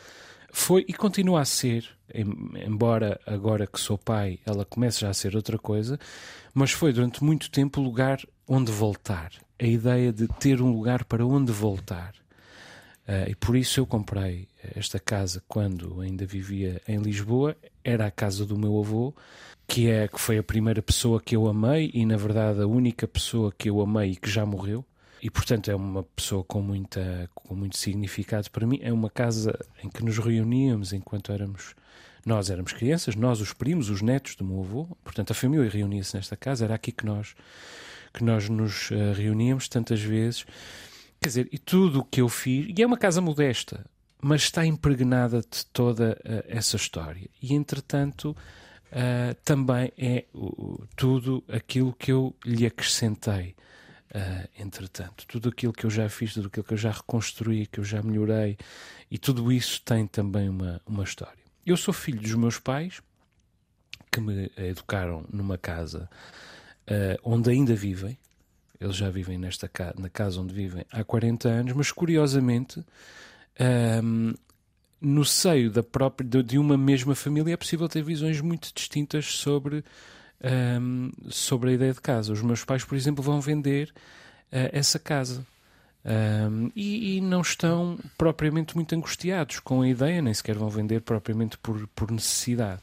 foi 0.53 0.85
e 0.89 0.93
continua 0.93 1.43
a 1.43 1.45
ser, 1.45 1.87
embora 2.13 3.21
agora 3.27 3.67
que 3.67 3.81
sou 3.81 3.99
pai 3.99 4.39
ela 4.47 4.65
comece 4.65 5.01
já 5.01 5.11
a 5.11 5.15
ser 5.15 5.37
outra 5.37 5.59
coisa, 5.59 5.99
mas 6.55 6.73
foi 6.73 6.93
durante 6.93 7.23
muito 7.23 7.51
tempo 7.51 7.81
o 7.81 7.85
lugar 7.85 8.21
onde 8.49 8.73
voltar. 8.73 9.33
A 9.59 9.67
ideia 9.67 10.13
de 10.13 10.27
ter 10.29 10.61
um 10.61 10.73
lugar 10.73 11.05
para 11.05 11.27
onde 11.27 11.53
voltar. 11.53 12.15
Uh, 13.07 13.31
e 13.31 13.35
por 13.35 13.57
isso 13.57 13.79
eu 13.79 13.87
comprei 13.87 14.49
esta 14.75 14.99
casa 14.99 15.43
quando 15.47 16.01
ainda 16.01 16.27
vivia 16.27 16.81
em 16.89 16.99
Lisboa. 16.99 17.57
Era 17.85 18.07
a 18.07 18.11
casa 18.11 18.45
do 18.45 18.59
meu 18.59 18.79
avô, 18.79 19.15
que 19.67 19.89
é 19.89 20.09
que 20.09 20.21
foi 20.21 20.39
a 20.39 20.43
primeira 20.43 20.83
pessoa 20.83 21.21
que 21.21 21.37
eu 21.37 21.47
amei 21.47 21.91
e 21.95 22.05
na 22.05 22.17
verdade 22.17 22.61
a 22.61 22.67
única 22.67 23.07
pessoa 23.07 23.53
que 23.57 23.71
eu 23.71 23.81
amei 23.81 24.13
e 24.13 24.17
que 24.17 24.29
já 24.29 24.45
morreu. 24.45 24.85
E 25.27 25.31
portanto 25.31 25.69
é 25.69 25.75
uma 25.75 26.05
pessoa 26.05 26.45
com 26.45 26.63
muita 26.63 27.29
com 27.35 27.53
muito 27.53 27.77
significado 27.77 28.49
para 28.49 28.65
mim. 28.65 28.79
É 28.81 28.93
uma 28.93 29.11
casa 29.11 29.59
em 29.83 29.89
que 29.89 30.05
nos 30.05 30.19
reuníamos 30.19 30.93
enquanto 30.93 31.33
éramos 31.33 31.75
nós 32.25 32.49
éramos 32.49 32.73
crianças, 32.73 33.17
nós 33.17 33.41
os 33.41 33.53
primos, 33.53 33.91
os 33.91 34.03
netos 34.03 34.37
do 34.37 34.45
meu 34.45 34.61
avô. 34.61 34.97
Portanto 35.03 35.33
a 35.33 35.35
família 35.35 35.69
reunia-se 35.69 36.15
nesta 36.15 36.37
casa. 36.37 36.65
Era 36.65 36.77
aqui 36.77 36.93
que 36.93 37.05
nós 37.05 37.35
que 38.15 38.23
nós 38.23 38.49
nos 38.49 38.93
uh, 38.93 39.15
reuníamos 39.17 39.69
tantas 39.69 40.01
vezes. 40.01 40.47
Quer 41.21 41.27
dizer, 41.27 41.49
e 41.51 41.59
tudo 41.59 42.01
o 42.01 42.05
que 42.05 42.21
eu 42.21 42.29
fiz, 42.29 42.73
e 42.79 42.81
é 42.81 42.87
uma 42.87 42.97
casa 42.97 43.21
modesta, 43.21 43.85
mas 44.23 44.43
está 44.43 44.65
impregnada 44.65 45.41
de 45.41 45.67
toda 45.73 46.17
uh, 46.25 46.45
essa 46.47 46.77
história. 46.77 47.29
E 47.43 47.53
entretanto, 47.53 48.31
uh, 48.31 49.35
também 49.45 49.93
é 49.99 50.25
uh, 50.33 50.87
tudo 50.95 51.43
aquilo 51.49 51.93
que 51.93 52.13
eu 52.13 52.33
lhe 52.45 52.65
acrescentei. 52.65 53.57
Entretanto, 54.59 55.27
tudo 55.27 55.49
aquilo 55.49 55.73
que 55.73 55.85
eu 55.85 55.91
já 55.91 56.09
fiz, 56.09 56.35
tudo 56.35 56.49
aquilo 56.49 56.65
que 56.65 56.73
eu 56.73 56.79
já 56.79 56.91
reconstruí, 56.91 57.67
que 57.67 57.81
eu 57.81 57.85
já 57.85 58.03
melhorei, 58.03 58.57
e 59.11 59.19
tudo 59.19 59.53
isso 59.53 59.83
tem 59.83 60.07
também 60.07 60.49
uma, 60.49 60.81
uma 60.87 61.05
história. 61.05 61.45
Eu 61.65 61.77
sou 61.77 61.93
filho 61.93 62.21
dos 62.21 62.35
meus 62.35 62.59
pais, 62.59 63.01
que 64.11 64.21
me 64.21 64.51
educaram 64.57 65.25
numa 65.31 65.59
casa 65.59 66.09
uh, 66.89 67.21
onde 67.23 67.51
ainda 67.51 67.75
vivem. 67.75 68.17
Eles 68.81 68.97
já 68.97 69.11
vivem 69.11 69.37
nesta 69.37 69.69
ca 69.69 69.95
na 69.99 70.09
casa 70.09 70.41
onde 70.41 70.55
vivem 70.55 70.85
há 70.91 71.03
40 71.05 71.49
anos, 71.49 71.73
mas 71.73 71.91
curiosamente, 71.91 72.81
um, 72.81 72.85
ehm, 73.59 74.35
no 75.01 75.25
seio 75.25 75.71
da 75.71 75.83
própria, 75.83 76.43
de 76.43 76.59
uma 76.59 76.77
mesma 76.77 77.15
família 77.15 77.55
é 77.55 77.57
possível 77.57 77.89
ter 77.89 78.03
visões 78.03 78.41
muito 78.41 78.73
distintas 78.75 79.27
sobre, 79.27 79.85
um, 80.81 81.11
sobre 81.29 81.71
a 81.71 81.73
ideia 81.75 81.93
de 81.93 82.01
casa. 82.01 82.33
Os 82.33 82.43
meus 82.43 82.65
pais, 82.65 82.85
por 82.85 82.97
exemplo, 82.97 83.23
vão 83.23 83.41
vender 83.41 83.93
uh, 84.53 84.71
essa 84.73 84.99
casa. 84.99 85.45
Um, 86.05 86.71
e, 86.77 87.17
e, 87.17 87.21
não 87.21 87.41
estão 87.41 87.99
propriamente 88.17 88.77
muito 88.77 88.95
angustiados 88.95 89.59
com 89.59 89.83
a 89.83 89.89
ideia, 89.89 90.23
nem 90.23 90.33
sequer 90.33 90.57
vão 90.57 90.71
vender 90.71 91.01
propriamente 91.01 91.59
por, 91.59 91.87
por 91.89 92.13
necessidade. 92.13 92.81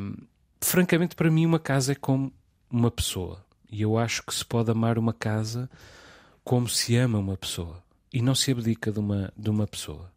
Um, 0.00 0.14
francamente, 0.60 1.16
para 1.16 1.28
mim, 1.30 1.44
uma 1.44 1.58
casa 1.58 1.92
é 1.92 1.94
como 1.96 2.32
uma 2.70 2.90
pessoa. 2.90 3.44
E 3.68 3.82
eu 3.82 3.98
acho 3.98 4.22
que 4.22 4.32
se 4.32 4.44
pode 4.44 4.70
amar 4.70 4.96
uma 4.96 5.12
casa 5.12 5.68
como 6.44 6.68
se 6.68 6.96
ama 6.96 7.18
uma 7.18 7.36
pessoa 7.36 7.82
e 8.12 8.22
não 8.22 8.34
se 8.34 8.52
abdica 8.52 8.92
de 8.92 9.00
uma, 9.00 9.32
de 9.36 9.50
uma 9.50 9.66
pessoa. 9.66 10.12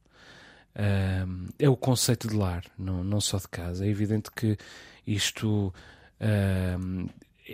Um, 0.78 1.48
é 1.58 1.70
o 1.70 1.78
conceito 1.78 2.28
de 2.28 2.36
lar, 2.36 2.64
não, 2.78 3.04
não 3.04 3.22
só 3.22 3.38
de 3.38 3.48
casa. 3.48 3.86
É 3.86 3.90
evidente 3.90 4.30
que 4.30 4.58
isto 5.06 5.74
um, 6.20 7.08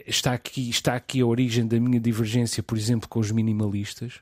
está, 0.07 0.33
aqui, 0.33 0.69
está 0.69 0.95
aqui 0.95 1.21
a 1.21 1.25
origem 1.25 1.67
da 1.67 1.79
minha 1.79 1.99
divergência, 1.99 2.61
por 2.63 2.77
exemplo, 2.77 3.07
com 3.07 3.19
os 3.19 3.31
minimalistas. 3.31 4.19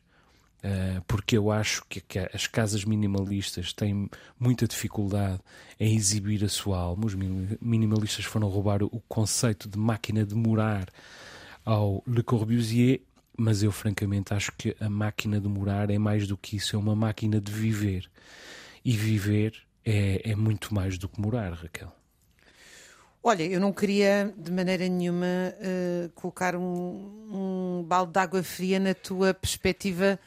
Uh, 0.61 1.01
porque 1.07 1.37
eu 1.37 1.49
acho 1.49 1.85
que, 1.87 2.01
que, 2.01 2.19
as 2.19 2.45
casas 2.45 2.83
minimalistas 2.83 3.71
têm 3.71 4.09
muita 4.37 4.67
dificuldade 4.67 5.39
em 5.79 5.95
exibir 5.95 6.43
a 6.43 6.49
sua 6.49 6.77
alma. 6.77 7.05
Os 7.05 7.15
minimalistas 7.15 8.25
foram 8.25 8.49
roubar 8.49 8.83
o 8.83 9.01
conceito 9.07 9.69
de 9.69 9.77
máquina 9.77 10.25
de 10.25 10.35
morar 10.35 10.89
ao 11.63 12.03
Le 12.05 12.21
Corbusier, 12.23 12.99
mas 13.37 13.63
eu 13.63 13.71
francamente 13.71 14.33
acho 14.33 14.51
que 14.57 14.75
a 14.81 14.89
máquina 14.89 15.39
de 15.39 15.47
morar 15.47 15.89
é 15.89 15.97
mais 15.97 16.27
do 16.27 16.35
que 16.35 16.57
isso, 16.57 16.75
é 16.75 16.79
uma 16.79 16.95
máquina 16.95 17.39
de 17.39 17.51
viver. 17.51 18.09
E 18.83 18.97
viver 18.97 19.53
é, 19.85 20.31
é 20.31 20.35
muito 20.35 20.73
mais 20.73 20.97
do 20.97 21.07
que 21.07 21.21
morar, 21.21 21.53
Raquel. 21.53 21.98
Olha, 23.21 23.43
eu 23.43 23.59
não 23.59 23.73
queria 23.73 24.33
de 24.37 24.51
maneira 24.51 24.87
nenhuma 24.87 25.25
uh, 25.25 26.09
colocar 26.15 26.55
um, 26.55 27.79
um 27.81 27.83
balde 27.85 28.13
de 28.13 28.19
água 28.19 28.41
fria 28.41 28.79
na 28.79 28.93
tua 28.93 29.33
perspectiva 29.33 30.17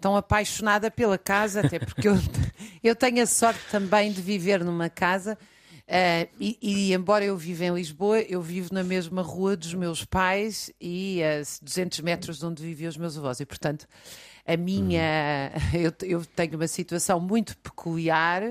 tão 0.00 0.16
apaixonada 0.16 0.90
pela 0.90 1.18
casa, 1.18 1.60
até 1.60 1.78
porque 1.78 2.08
eu, 2.08 2.14
eu 2.82 2.96
tenho 2.96 3.22
a 3.22 3.26
sorte 3.26 3.60
também 3.70 4.12
de 4.12 4.22
viver 4.22 4.64
numa 4.64 4.88
casa. 4.88 5.36
Uh, 5.88 6.28
e, 6.38 6.58
e, 6.60 6.92
embora 6.92 7.24
eu 7.24 7.36
viva 7.36 7.64
em 7.64 7.74
Lisboa, 7.74 8.20
eu 8.20 8.42
vivo 8.42 8.72
na 8.72 8.84
mesma 8.84 9.22
rua 9.22 9.56
dos 9.56 9.72
meus 9.72 10.04
pais 10.04 10.70
e 10.80 11.22
a 11.22 11.42
200 11.62 12.00
metros 12.00 12.38
de 12.38 12.46
onde 12.46 12.62
viviam 12.62 12.90
os 12.90 12.96
meus 12.96 13.16
avós. 13.16 13.40
E, 13.40 13.46
portanto, 13.46 13.86
a 14.46 14.56
minha. 14.56 15.52
Uhum. 15.74 15.80
Eu, 15.80 15.92
eu 16.02 16.24
tenho 16.24 16.56
uma 16.56 16.68
situação 16.68 17.20
muito 17.20 17.56
peculiar. 17.58 18.42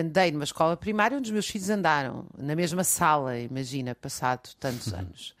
Andei 0.00 0.30
numa 0.30 0.44
escola 0.44 0.76
primária 0.76 1.18
onde 1.18 1.28
os 1.28 1.32
meus 1.32 1.46
filhos 1.46 1.68
andaram, 1.68 2.26
na 2.38 2.54
mesma 2.56 2.82
sala, 2.82 3.38
imagina, 3.38 3.94
passado 3.94 4.54
tantos 4.58 4.88
uhum. 4.88 5.00
anos. 5.00 5.34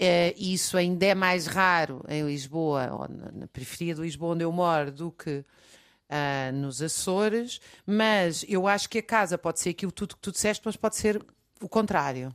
Uh, 0.00 0.34
isso 0.36 0.76
ainda 0.76 1.06
é 1.06 1.14
mais 1.14 1.46
raro 1.46 2.04
em 2.08 2.26
Lisboa, 2.26 2.88
ou 2.92 3.08
na, 3.08 3.30
na 3.32 3.46
periferia 3.46 3.94
de 3.94 4.00
Lisboa, 4.00 4.34
onde 4.34 4.42
eu 4.42 4.50
moro, 4.50 4.90
do 4.90 5.12
que 5.12 5.44
uh, 6.10 6.52
nos 6.52 6.82
Açores, 6.82 7.60
mas 7.86 8.44
eu 8.48 8.66
acho 8.66 8.88
que 8.88 8.98
a 8.98 9.02
casa 9.02 9.38
pode 9.38 9.60
ser 9.60 9.70
aquilo 9.70 9.92
tudo 9.92 10.16
que 10.16 10.22
tu 10.22 10.32
disseste, 10.32 10.62
mas 10.64 10.76
pode 10.76 10.96
ser 10.96 11.24
o 11.60 11.68
contrário. 11.68 12.34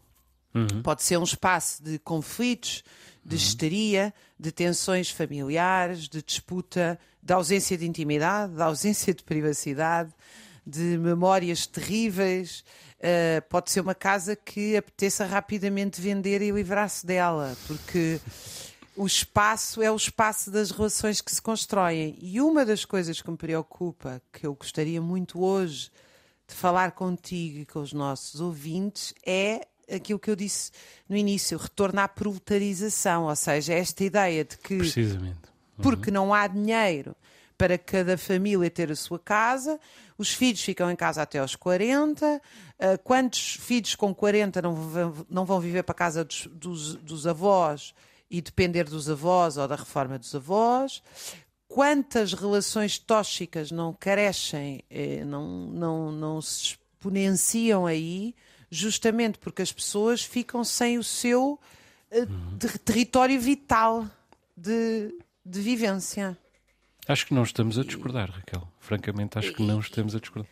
Uhum. 0.53 0.81
Pode 0.81 1.03
ser 1.03 1.17
um 1.17 1.23
espaço 1.23 1.83
de 1.83 1.99
conflitos, 1.99 2.83
de 3.23 3.35
uhum. 3.35 3.41
histeria, 3.41 4.13
de 4.39 4.51
tensões 4.51 5.09
familiares, 5.09 6.07
de 6.07 6.23
disputa, 6.23 6.97
de 7.21 7.33
ausência 7.33 7.77
de 7.77 7.85
intimidade, 7.85 8.53
de 8.53 8.61
ausência 8.61 9.13
de 9.13 9.23
privacidade, 9.23 10.11
de 10.65 10.97
memórias 10.97 11.65
terríveis. 11.65 12.63
Uh, 12.99 13.41
pode 13.49 13.71
ser 13.71 13.79
uma 13.79 13.95
casa 13.95 14.35
que 14.35 14.75
apeteça 14.75 15.25
rapidamente 15.25 16.01
vender 16.01 16.41
e 16.41 16.51
livrar-se 16.51 17.05
dela, 17.05 17.55
porque 17.65 18.19
o 18.95 19.05
espaço 19.05 19.81
é 19.81 19.89
o 19.89 19.95
espaço 19.95 20.51
das 20.51 20.71
relações 20.71 21.21
que 21.21 21.33
se 21.33 21.41
constroem. 21.41 22.17
E 22.21 22.41
uma 22.41 22.65
das 22.65 22.83
coisas 22.83 23.21
que 23.21 23.31
me 23.31 23.37
preocupa, 23.37 24.21
que 24.33 24.45
eu 24.45 24.53
gostaria 24.53 25.01
muito 25.01 25.41
hoje 25.41 25.89
de 26.45 26.53
falar 26.53 26.91
contigo 26.91 27.59
e 27.59 27.65
com 27.65 27.79
os 27.79 27.93
nossos 27.93 28.41
ouvintes, 28.41 29.13
é 29.25 29.65
aquilo 29.89 30.19
que 30.19 30.29
eu 30.29 30.35
disse 30.35 30.71
no 31.07 31.15
início, 31.15 31.57
retorno 31.57 32.01
à 32.01 32.07
proletarização, 32.07 33.25
ou 33.25 33.35
seja, 33.35 33.73
esta 33.73 34.03
ideia 34.03 34.43
de 34.43 34.57
que 34.57 34.77
Precisamente. 34.77 35.39
Uhum. 35.77 35.83
porque 35.83 36.11
não 36.11 36.33
há 36.33 36.47
dinheiro 36.47 37.15
para 37.59 37.77
cada 37.77 38.17
família 38.17 38.71
ter 38.71 38.89
a 38.89 38.95
sua 38.95 39.19
casa, 39.19 39.77
os 40.17 40.33
filhos 40.33 40.63
ficam 40.63 40.89
em 40.89 40.95
casa 40.95 41.21
até 41.21 41.39
aos 41.39 41.57
40. 41.57 42.41
Uh, 42.79 43.03
quantos 43.03 43.57
filhos 43.59 43.95
com 43.95 44.15
40 44.15 44.61
não 44.61 44.73
vão, 44.73 45.25
não 45.29 45.45
vão 45.45 45.59
viver 45.59 45.83
para 45.83 45.91
a 45.91 45.97
casa 45.97 46.23
dos, 46.23 46.47
dos, 46.47 46.95
dos 46.95 47.27
avós 47.27 47.93
e 48.31 48.39
depender 48.39 48.85
dos 48.85 49.09
avós 49.09 49.57
ou 49.57 49.67
da 49.67 49.75
reforma 49.75 50.17
dos 50.17 50.33
avós? 50.33 51.03
Quantas 51.67 52.31
relações 52.31 52.97
tóxicas 52.97 53.71
não 53.71 53.93
crescem, 53.93 54.81
eh, 54.89 55.25
não, 55.25 55.67
não, 55.67 56.11
não 56.13 56.41
se 56.41 56.77
exponenciam 56.95 57.85
aí, 57.85 58.33
justamente 58.71 59.37
porque 59.37 59.61
as 59.61 59.71
pessoas 59.71 60.23
ficam 60.23 60.63
sem 60.63 60.97
o 60.97 61.03
seu 61.03 61.59
uh, 62.09 62.19
uhum. 62.19 62.57
território 62.85 63.39
vital 63.39 64.07
de, 64.55 65.13
de 65.45 65.59
vivência. 65.59 66.37
Acho 67.09 67.25
que 67.25 67.33
não 67.33 67.41
estamos 67.41 67.79
a 67.79 67.83
discordar, 67.83 68.29
Raquel. 68.29 68.67
Francamente, 68.79 69.39
acho 69.39 69.51
que 69.51 69.63
não 69.63 69.79
estamos 69.79 70.15
a 70.15 70.19
discordar. 70.19 70.51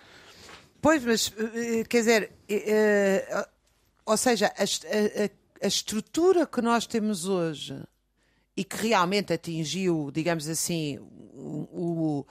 Pois, 0.82 1.06
mas 1.06 1.32
eh, 1.38 1.84
quer 1.84 2.00
dizer, 2.00 2.32
uh, 2.50 3.48
ou 4.04 4.18
seja, 4.18 4.48
a, 4.48 4.64
a, 4.64 5.66
a, 5.66 5.68
estrutura 5.68 6.48
que 6.48 6.60
nós 6.60 6.88
temos 6.88 7.28
hoje 7.28 7.80
e 8.56 8.64
que 8.64 8.88
realmente 8.88 9.32
atingiu, 9.32 10.10
digamos 10.12 10.50
assim, 10.50 10.98
o, 10.98 11.68
o 11.72 12.26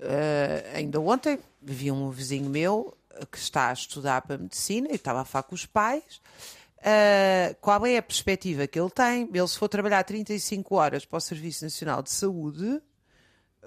uh, 0.00 0.76
ainda 0.76 1.00
ontem 1.00 1.38
vi 1.62 1.90
um 1.90 2.10
vizinho 2.10 2.50
meu 2.50 2.94
que 3.30 3.38
está 3.38 3.70
a 3.70 3.72
estudar 3.72 4.20
para 4.20 4.36
medicina 4.36 4.88
e 4.90 4.96
estava 4.96 5.22
a 5.22 5.24
falar 5.24 5.44
com 5.44 5.54
os 5.54 5.64
pais. 5.64 6.20
Uh, 6.76 7.56
qual 7.58 7.86
é 7.86 7.96
a 7.96 8.02
perspectiva 8.02 8.66
que 8.66 8.78
ele 8.78 8.90
tem? 8.90 9.30
Ele, 9.32 9.48
se 9.48 9.56
for 9.56 9.68
trabalhar 9.70 10.04
35 10.04 10.74
horas 10.74 11.06
para 11.06 11.16
o 11.16 11.20
Serviço 11.20 11.64
Nacional 11.64 12.02
de 12.02 12.10
Saúde, 12.10 12.82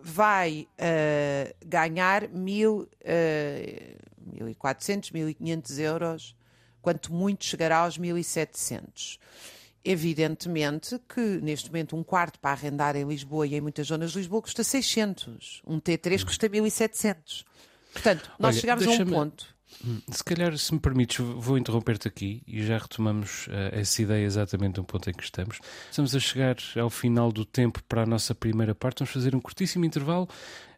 vai 0.08 0.68
uh, 0.74 1.56
ganhar 1.66 2.30
mil, 2.30 2.88
uh, 3.02 4.46
1.400, 4.54 5.12
1.500 5.12 5.80
euros, 5.80 6.36
quanto 6.80 7.12
muito 7.12 7.44
chegará 7.44 7.78
aos 7.78 7.98
1.700. 7.98 9.18
Evidentemente 9.84 11.00
que 11.10 11.20
neste 11.42 11.70
momento 11.70 11.96
um 11.96 12.04
quarto 12.04 12.40
para 12.40 12.52
arrendar 12.52 12.96
em 12.96 13.04
Lisboa 13.04 13.48
e 13.48 13.56
em 13.56 13.62
muitas 13.62 13.88
zonas 13.88 14.12
de 14.12 14.20
Lisboa 14.20 14.44
custa 14.44 14.64
600, 14.64 15.64
um 15.66 15.80
T3 15.80 16.24
custa 16.24 16.48
1.700. 16.48 17.44
Portanto, 17.92 18.32
nós 18.38 18.56
Olha, 18.56 18.62
chegámos 18.62 18.88
a 18.88 18.92
um 18.92 19.06
ponto. 19.08 19.55
Se 20.10 20.24
calhar, 20.24 20.58
se 20.58 20.74
me 20.74 20.80
permites, 20.80 21.18
vou 21.18 21.58
interromper-te 21.58 22.08
aqui 22.08 22.42
e 22.48 22.64
já 22.66 22.78
retomamos 22.78 23.48
eh, 23.50 23.82
essa 23.82 24.02
ideia 24.02 24.26
exatamente 24.26 24.78
no 24.78 24.84
ponto 24.84 25.10
em 25.10 25.14
que 25.14 25.24
estamos. 25.24 25.60
Estamos 25.90 26.16
a 26.16 26.20
chegar 26.20 26.56
ao 26.80 26.90
final 26.90 27.32
do 27.32 27.46
tempo 27.46 27.84
para 27.84 28.04
a 28.04 28.06
nossa 28.06 28.34
primeira 28.34 28.74
parte. 28.74 29.00
Vamos 29.00 29.14
fazer 29.14 29.36
um 29.36 29.40
curtíssimo 29.42 29.86
intervalo. 29.86 30.28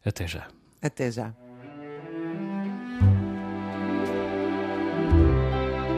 Até 0.03 0.27
já. 0.27 0.47
Até 0.81 1.11
já. 1.11 1.33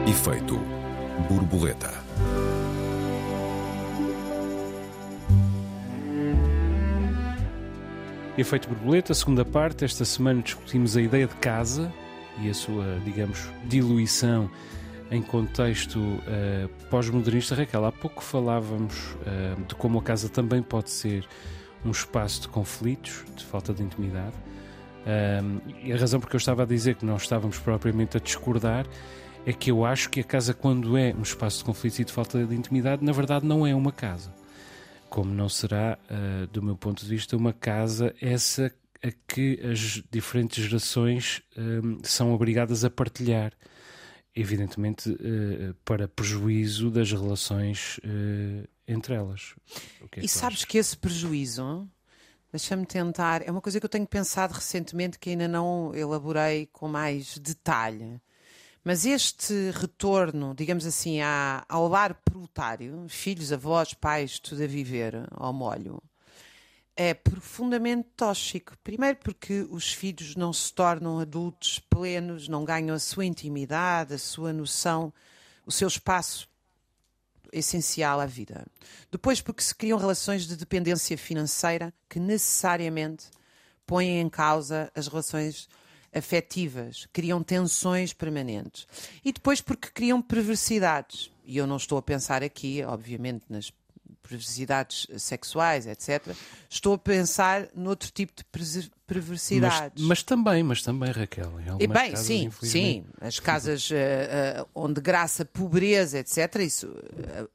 Efeito 0.08 0.58
borboleta. 1.28 1.90
Efeito 8.36 8.68
borboleta, 8.68 9.14
segunda 9.14 9.44
parte. 9.44 9.84
Esta 9.84 10.04
semana 10.04 10.42
discutimos 10.42 10.96
a 10.96 11.02
ideia 11.02 11.26
de 11.26 11.34
casa 11.36 11.92
e 12.38 12.48
a 12.48 12.54
sua, 12.54 12.98
digamos, 13.04 13.48
diluição 13.66 14.50
em 15.10 15.22
contexto 15.22 15.98
eh, 16.26 16.68
pós-modernista. 16.88 17.54
Raquel, 17.54 17.84
há 17.84 17.92
pouco 17.92 18.22
falávamos 18.22 19.16
eh, 19.26 19.56
de 19.66 19.74
como 19.74 19.98
a 19.98 20.02
casa 20.02 20.28
também 20.28 20.62
pode 20.62 20.90
ser 20.90 21.26
um 21.84 21.90
espaço 21.90 22.42
de 22.42 22.48
conflitos, 22.48 23.24
de 23.36 23.44
falta 23.44 23.72
de 23.72 23.82
intimidade. 23.82 24.34
Um, 25.00 25.60
e 25.82 25.92
a 25.92 25.96
razão 25.96 26.20
porque 26.20 26.36
eu 26.36 26.38
estava 26.38 26.62
a 26.62 26.66
dizer 26.66 26.94
que 26.94 27.06
não 27.06 27.16
estávamos 27.16 27.58
propriamente 27.58 28.18
a 28.18 28.20
discordar 28.20 28.86
é 29.46 29.52
que 29.52 29.70
eu 29.70 29.84
acho 29.84 30.10
que 30.10 30.20
a 30.20 30.24
casa, 30.24 30.52
quando 30.52 30.96
é 30.96 31.14
um 31.16 31.22
espaço 31.22 31.58
de 31.58 31.64
conflitos 31.64 31.98
e 32.00 32.04
de 32.04 32.12
falta 32.12 32.44
de 32.44 32.54
intimidade, 32.54 33.02
na 33.02 33.12
verdade 33.12 33.46
não 33.46 33.66
é 33.66 33.74
uma 33.74 33.90
casa. 33.90 34.32
Como 35.08 35.32
não 35.32 35.48
será, 35.48 35.98
uh, 36.10 36.46
do 36.48 36.62
meu 36.62 36.76
ponto 36.76 37.02
de 37.02 37.08
vista, 37.08 37.36
uma 37.36 37.52
casa 37.52 38.14
essa 38.20 38.70
a 39.02 39.10
que 39.26 39.58
as 39.64 40.02
diferentes 40.10 40.64
gerações 40.64 41.42
um, 41.56 41.98
são 42.02 42.32
obrigadas 42.32 42.84
a 42.84 42.90
partilhar. 42.90 43.52
Evidentemente, 44.34 45.10
uh, 45.10 45.74
para 45.84 46.06
prejuízo 46.06 46.88
das 46.90 47.10
relações 47.10 47.98
uh, 47.98 48.68
entre 48.86 49.14
elas. 49.14 49.54
É 50.12 50.20
E 50.24 50.28
sabes 50.28 50.58
achas? 50.58 50.64
que 50.64 50.78
esse 50.78 50.96
prejuízo, 50.96 51.88
deixa-me 52.52 52.86
tentar, 52.86 53.42
é 53.46 53.50
uma 53.50 53.60
coisa 53.60 53.80
que 53.80 53.86
eu 53.86 53.90
tenho 53.90 54.06
pensado 54.06 54.54
recentemente 54.54 55.18
que 55.18 55.30
ainda 55.30 55.48
não 55.48 55.92
elaborei 55.94 56.66
com 56.66 56.86
mais 56.86 57.38
detalhe. 57.38 58.20
Mas 58.84 59.04
este 59.04 59.72
retorno, 59.72 60.54
digamos 60.56 60.86
assim, 60.86 61.20
à- 61.20 61.64
ao 61.68 61.86
lar 61.88 62.14
proletário, 62.24 63.06
filhos, 63.08 63.52
avós, 63.52 63.94
pais, 63.94 64.38
tudo 64.38 64.62
a 64.62 64.66
viver 64.66 65.26
ao 65.32 65.52
molho, 65.52 66.00
é 67.02 67.14
profundamente 67.14 68.10
tóxico. 68.14 68.76
Primeiro 68.84 69.16
porque 69.24 69.66
os 69.70 69.90
filhos 69.90 70.36
não 70.36 70.52
se 70.52 70.70
tornam 70.70 71.18
adultos 71.18 71.78
plenos, 71.78 72.46
não 72.46 72.62
ganham 72.62 72.94
a 72.94 72.98
sua 72.98 73.24
intimidade, 73.24 74.12
a 74.12 74.18
sua 74.18 74.52
noção, 74.52 75.10
o 75.64 75.72
seu 75.72 75.88
espaço 75.88 76.46
essencial 77.50 78.20
à 78.20 78.26
vida. 78.26 78.66
Depois, 79.10 79.40
porque 79.40 79.62
se 79.62 79.74
criam 79.74 79.98
relações 79.98 80.46
de 80.46 80.54
dependência 80.54 81.16
financeira 81.16 81.90
que 82.06 82.20
necessariamente 82.20 83.30
põem 83.86 84.20
em 84.20 84.28
causa 84.28 84.92
as 84.94 85.08
relações 85.08 85.70
afetivas, 86.12 87.08
criam 87.14 87.42
tensões 87.42 88.12
permanentes. 88.12 88.86
E 89.24 89.32
depois, 89.32 89.62
porque 89.62 89.88
criam 89.88 90.20
perversidades. 90.20 91.30
E 91.46 91.56
eu 91.56 91.66
não 91.66 91.78
estou 91.78 91.96
a 91.96 92.02
pensar 92.02 92.42
aqui, 92.42 92.84
obviamente, 92.84 93.46
nas 93.48 93.72
perversidades 94.30 95.06
sexuais, 95.18 95.86
etc. 95.86 96.34
Estou 96.68 96.94
a 96.94 96.98
pensar 96.98 97.68
noutro 97.74 98.10
tipo 98.12 98.32
de 98.36 98.44
perse- 98.44 98.78
Mas, 98.78 98.90
perversidades. 99.06 100.04
mas 100.04 100.22
também, 100.22 100.62
mas 100.62 100.82
também, 100.82 101.10
Raquel. 101.10 101.52
Em 101.60 101.82
E 101.82 101.86
bem, 101.88 102.10
casas, 102.12 102.26
sim, 102.26 102.50
sim. 102.62 103.04
As 103.20 103.40
casas 103.40 103.90
eh, 103.90 104.28
eh, 104.60 104.66
onde 104.74 105.00
graça, 105.00 105.44
pobreza, 105.44 106.18
etc. 106.20 106.56
Isso, 106.60 106.86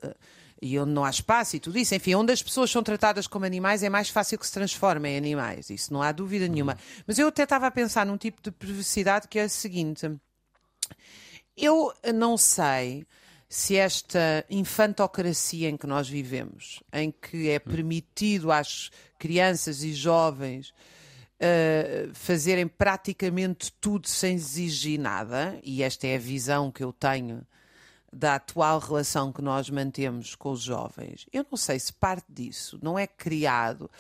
eh, 0.04 0.16
e 0.62 0.78
onde 0.78 0.92
não 0.92 1.06
há 1.06 1.10
espaço 1.10 1.56
e 1.56 1.60
tudo 1.62 1.78
isso. 1.78 1.96
Enfim, 1.96 2.16
onde 2.16 2.34
as 2.34 2.44
pessoas 2.44 2.70
são 2.70 2.84
tratadas 2.84 3.26
como 3.28 3.46
animais 3.46 3.84
é 3.84 3.90
mais 3.90 4.10
fácil 4.10 4.38
que 4.38 4.46
se 4.46 4.52
transformem 4.52 5.14
em 5.14 5.18
animais. 5.18 5.70
Isso 5.70 5.94
não 5.94 6.02
há 6.02 6.12
dúvida 6.12 6.48
nenhuma. 6.48 6.78
Mas 7.08 7.18
eu 7.18 7.28
até 7.30 7.44
estava 7.44 7.68
a 7.68 7.72
pensar 7.72 8.06
num 8.06 8.18
tipo 8.18 8.42
de 8.42 8.52
perversidade 8.52 9.28
que 9.30 9.40
é 9.40 9.46
o 9.46 9.50
seguinte. 9.50 10.12
Eu 11.56 11.94
não 12.14 12.36
sei 12.38 13.06
se 13.48 13.78
esta 13.78 14.46
infantocracia 14.50 15.70
em 15.70 15.78
que 15.78 15.88
nós 15.88 16.10
vivemos, 16.10 16.82
em 16.92 17.12
que 17.12 17.50
é 17.50 17.60
permitido 17.60 18.52
às 18.52 18.90
crianças 19.18 19.84
e 19.84 19.94
jovens 19.94 20.70
uh, 20.70 22.14
fazerem 22.14 22.68
praticamente 22.68 23.72
tudo 23.80 24.08
sem 24.08 24.36
exigir 24.36 25.00
nada, 25.00 25.60
e 25.64 25.84
esta 25.84 26.08
é 26.08 26.16
a 26.16 26.20
visão 26.20 26.72
que 26.72 26.84
eu 26.84 26.92
tenho 26.92 27.46
da 28.16 28.36
atual 28.36 28.80
relação 28.80 29.30
que 29.30 29.42
nós 29.42 29.70
mantemos 29.70 30.36
com 30.36 30.52
os 30.52 30.62
jovens, 30.62 31.28
eu 31.34 31.46
não 31.52 31.58
sei 31.58 31.78
se 31.78 31.92
parte 31.92 32.26
disso 32.30 32.80
não 32.82 32.98
é 32.98 33.06
criado. 33.06 33.92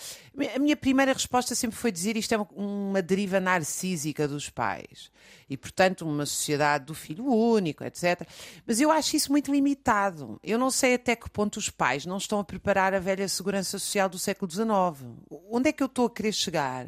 A 0.56 0.58
minha 0.58 0.78
primeira 0.78 1.12
resposta 1.12 1.54
sempre 1.54 1.76
foi 1.76 1.92
dizer 1.92 2.16
isto 2.16 2.34
é 2.34 2.38
uma, 2.56 3.02
deriva 3.02 3.42
narcísica 3.42 4.26
dos 4.26 4.50
pais 4.50 5.12
e, 5.50 5.58
portanto, 5.58 6.08
uma 6.08 6.26
sociedade 6.26 6.86
do 6.86 6.94
filho 6.94 7.26
único, 7.26 7.84
etc. 7.84 8.26
Mas 8.66 8.80
eu 8.80 8.90
acho 8.90 9.18
isso 9.18 9.32
muito 9.34 9.52
limitado. 9.52 10.40
Eu 10.42 10.58
não 10.58 10.72
sei 10.72 10.94
até 10.94 11.14
que 11.14 11.30
ponto 11.30 11.58
os 11.58 11.70
pais 11.70 12.06
não 12.06 12.18
estão 12.18 12.40
a 12.40 12.44
preparar 12.44 12.94
a 12.94 13.00
velha 13.00 13.28
segurança 13.28 13.78
social 13.78 14.08
do 14.08 14.18
século 14.18 14.50
XIX. 14.50 14.66
Onde 15.52 15.70
é 15.70 15.74
que 15.74 15.84
eu 15.84 15.88
estou 15.88 16.06
a 16.06 16.10
querer 16.10 16.32
chegar? 16.32 16.88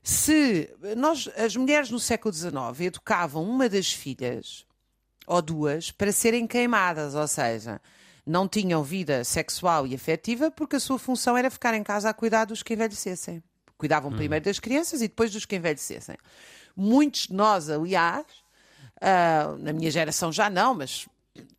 Se 0.00 0.70
nós, 0.96 1.28
as 1.36 1.56
mulheres 1.56 1.90
no 1.90 1.98
século 1.98 2.32
XIX 2.32 2.52
educavam 2.82 3.42
uma 3.42 3.68
das 3.68 3.92
filhas 3.92 4.64
ou 5.26 5.42
duas 5.42 5.90
para 5.90 6.12
serem 6.12 6.46
queimadas, 6.46 7.14
ou 7.14 7.26
seja, 7.26 7.80
não 8.24 8.48
tinham 8.48 8.82
vida 8.82 9.24
sexual 9.24 9.86
e 9.86 9.94
afetiva 9.94 10.50
porque 10.50 10.76
a 10.76 10.80
sua 10.80 10.98
função 10.98 11.36
era 11.36 11.50
ficar 11.50 11.74
em 11.74 11.82
casa 11.82 12.08
a 12.08 12.14
cuidar 12.14 12.44
dos 12.44 12.62
que 12.62 12.74
envelhecessem. 12.74 13.42
Cuidavam 13.78 14.10
primeiro 14.10 14.44
das 14.44 14.58
crianças 14.58 15.02
e 15.02 15.08
depois 15.08 15.30
dos 15.30 15.44
que 15.44 15.56
envelhecessem. 15.56 16.16
Muitos 16.74 17.26
de 17.26 17.34
nós, 17.34 17.68
aliás, 17.68 18.24
ah, 19.00 19.54
na 19.58 19.72
minha 19.72 19.90
geração 19.90 20.32
já 20.32 20.48
não, 20.48 20.74
mas 20.74 21.06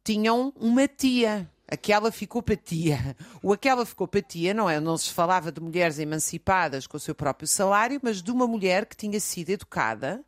tinham 0.04 0.52
uma 0.56 0.88
tia. 0.88 1.50
Aquela 1.68 2.12
ficou 2.12 2.42
para 2.42 2.56
tia. 2.56 3.16
O 3.44 3.52
aquela 3.54 3.86
ficou 3.86 4.08
para 4.08 4.22
tia, 4.22 4.54
não 4.54 4.70
é? 4.70 4.80
Não 4.80 4.98
se 4.98 5.12
falava 5.12 5.52
de 5.52 5.62
mulheres 5.62 6.00
emancipadas 6.00 6.88
com 6.88 6.98
o 6.98 7.00
seu 7.00 7.14
próprio 7.14 7.48
salário, 7.48 8.00
mas 8.02 8.22
de 8.22 8.32
uma 8.32 8.48
mulher 8.48 8.86
que 8.86 8.96
tinha 8.96 9.20
sido 9.20 9.50
educada 9.50 10.24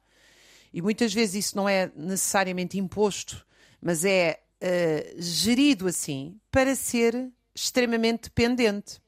e 0.74 0.82
muitas 0.82 1.14
vezes 1.14 1.46
isso 1.46 1.58
não 1.58 1.68
é 1.68 1.92
necessariamente 1.96 2.78
imposto, 2.78 3.46
mas 3.82 4.06
é 4.06 4.40
uh, 4.62 5.22
gerido 5.22 5.88
assim 5.88 6.40
para 6.52 6.76
ser 6.76 7.32
extremamente 7.54 8.24
dependente. 8.24 9.02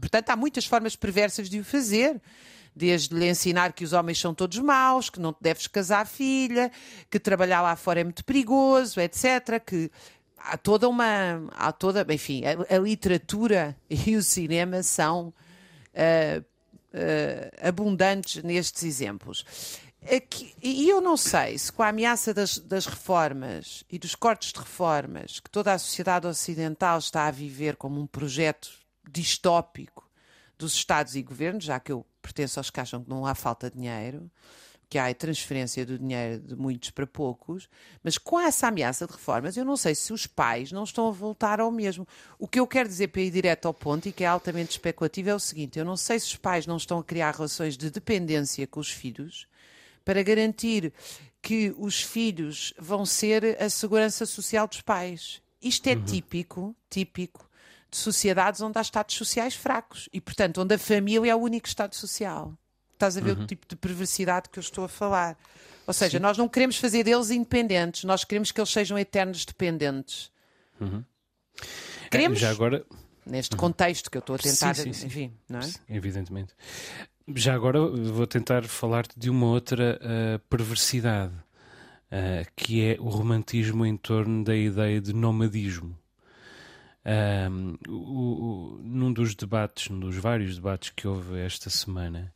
Portanto, 0.00 0.30
há 0.30 0.36
muitas 0.36 0.66
formas 0.66 0.94
perversas 0.94 1.48
de 1.48 1.60
o 1.60 1.64
fazer. 1.64 2.20
Desde 2.74 3.14
lhe 3.14 3.28
ensinar 3.28 3.74
que 3.74 3.84
os 3.84 3.92
homens 3.92 4.18
são 4.18 4.34
todos 4.34 4.58
maus, 4.58 5.10
que 5.10 5.20
não 5.20 5.32
te 5.32 5.42
deves 5.42 5.66
casar 5.66 6.06
filha, 6.06 6.70
que 7.10 7.20
trabalhar 7.20 7.60
lá 7.60 7.76
fora 7.76 8.00
é 8.00 8.04
muito 8.04 8.24
perigoso, 8.24 8.98
etc. 8.98 9.62
Que 9.64 9.90
há 10.38 10.56
toda 10.56 10.88
uma. 10.88 11.48
Há 11.52 11.70
toda, 11.70 12.06
enfim, 12.12 12.42
a, 12.46 12.76
a 12.76 12.78
literatura 12.78 13.76
e 13.90 14.16
o 14.16 14.22
cinema 14.22 14.82
são 14.82 15.28
uh, 15.28 16.40
uh, 16.40 17.68
abundantes 17.68 18.42
nestes 18.42 18.84
exemplos. 18.84 19.44
Aqui, 20.10 20.52
e 20.60 20.88
eu 20.88 21.00
não 21.00 21.16
sei 21.16 21.56
se 21.56 21.70
com 21.70 21.82
a 21.82 21.88
ameaça 21.88 22.34
das, 22.34 22.58
das, 22.58 22.86
reformas 22.86 23.84
e 23.88 23.98
dos 24.00 24.16
cortes 24.16 24.52
de 24.52 24.58
reformas 24.58 25.38
que 25.38 25.48
toda 25.48 25.72
a 25.72 25.78
sociedade 25.78 26.26
ocidental 26.26 26.98
está 26.98 27.26
a 27.26 27.30
viver 27.30 27.76
como 27.76 28.00
um 28.00 28.06
projeto 28.06 28.68
distópico 29.08 30.10
dos 30.58 30.74
Estados 30.74 31.14
e 31.14 31.22
governos, 31.22 31.64
já 31.64 31.78
que 31.78 31.92
eu 31.92 32.04
pertenço 32.20 32.58
aos 32.58 32.68
que 32.68 32.80
acham 32.80 33.02
que 33.02 33.08
não 33.08 33.24
há 33.24 33.34
falta 33.34 33.70
de 33.70 33.76
dinheiro, 33.76 34.28
que 34.88 34.98
há 34.98 35.06
a 35.06 35.14
transferência 35.14 35.86
do 35.86 35.98
dinheiro 35.98 36.40
de 36.40 36.56
muitos 36.56 36.90
para 36.90 37.06
poucos, 37.06 37.68
mas 38.02 38.18
com 38.18 38.38
essa 38.38 38.66
ameaça 38.66 39.06
de 39.06 39.12
reformas, 39.12 39.56
eu 39.56 39.64
não 39.64 39.76
sei 39.76 39.94
se 39.94 40.12
os 40.12 40.26
pais 40.26 40.72
não 40.72 40.82
estão 40.82 41.08
a 41.08 41.12
voltar 41.12 41.60
ao 41.60 41.70
mesmo. 41.70 42.06
O 42.38 42.48
que 42.48 42.58
eu 42.58 42.66
quero 42.66 42.88
dizer 42.88 43.08
para 43.08 43.22
ir 43.22 43.30
direto 43.30 43.66
ao 43.66 43.72
ponto 43.72 44.08
e 44.08 44.12
que 44.12 44.24
é 44.24 44.26
altamente 44.26 44.72
especulativo 44.72 45.30
é 45.30 45.34
o 45.34 45.40
seguinte: 45.40 45.78
eu 45.78 45.84
não 45.84 45.96
sei 45.96 46.18
se 46.18 46.26
os 46.26 46.36
pais 46.36 46.66
não 46.66 46.76
estão 46.76 46.98
a 46.98 47.04
criar 47.04 47.30
relações 47.30 47.76
de 47.76 47.88
dependência 47.88 48.66
com 48.66 48.80
os 48.80 48.90
filhos 48.90 49.46
para 50.04 50.22
garantir 50.22 50.92
que 51.40 51.74
os 51.78 52.00
filhos 52.02 52.72
vão 52.78 53.04
ser 53.04 53.60
a 53.60 53.68
segurança 53.68 54.24
social 54.26 54.68
dos 54.68 54.80
pais. 54.80 55.42
Isto 55.60 55.86
é 55.88 55.94
uhum. 55.94 56.04
típico, 56.04 56.76
típico 56.88 57.48
de 57.90 57.96
sociedades 57.96 58.60
onde 58.60 58.78
há 58.78 58.80
estados 58.82 59.14
sociais 59.16 59.54
fracos 59.54 60.08
e, 60.12 60.20
portanto, 60.20 60.60
onde 60.62 60.74
a 60.74 60.78
família 60.78 61.30
é 61.32 61.34
o 61.34 61.38
único 61.38 61.66
estado 61.68 61.94
social. 61.94 62.56
Estás 62.94 63.16
a 63.16 63.20
ver 63.20 63.36
Uhum. 63.36 63.44
o 63.44 63.46
tipo 63.46 63.66
de 63.68 63.74
perversidade 63.76 64.48
que 64.48 64.58
eu 64.58 64.62
estou 64.62 64.84
a 64.84 64.88
falar. 64.88 65.36
Ou 65.86 65.92
seja, 65.92 66.18
Sim. 66.18 66.22
nós 66.22 66.38
não 66.38 66.48
queremos 66.48 66.76
fazer 66.76 67.02
deles 67.02 67.30
independentes, 67.30 68.04
nós 68.04 68.24
queremos 68.24 68.52
que 68.52 68.60
eles 68.60 68.70
sejam 68.70 68.96
eternos 68.98 69.44
dependentes. 69.44 70.30
Uhum. 70.80 71.04
Queremos, 72.10 72.38
Já 72.38 72.50
agora, 72.50 72.84
neste 73.26 73.56
contexto 73.56 74.10
que 74.10 74.16
eu 74.16 74.20
estou 74.20 74.36
a 74.36 74.38
tentar, 74.38 74.74
Sim, 74.74 74.84
sim, 74.84 74.92
sim. 74.92 75.06
enfim, 75.06 75.32
não 75.48 75.60
é? 75.60 75.70
evidentemente. 75.88 76.54
Já 77.34 77.54
agora 77.54 77.80
vou 77.80 78.26
tentar 78.26 78.64
falar-te 78.64 79.18
de 79.18 79.30
uma 79.30 79.46
outra 79.46 79.98
uh, 80.02 80.38
perversidade, 80.48 81.32
uh, 81.32 82.50
que 82.56 82.84
é 82.84 82.96
o 83.00 83.08
romantismo 83.08 83.86
em 83.86 83.96
torno 83.96 84.44
da 84.44 84.56
ideia 84.56 85.00
de 85.00 85.12
nomadismo. 85.12 85.96
Um, 87.04 87.76
o, 87.88 87.94
o, 87.94 88.80
num 88.82 89.12
dos 89.12 89.34
debates, 89.34 89.88
num 89.88 89.98
dos 89.98 90.16
vários 90.16 90.56
debates 90.56 90.90
que 90.90 91.08
houve 91.08 91.38
esta 91.40 91.68
semana, 91.70 92.32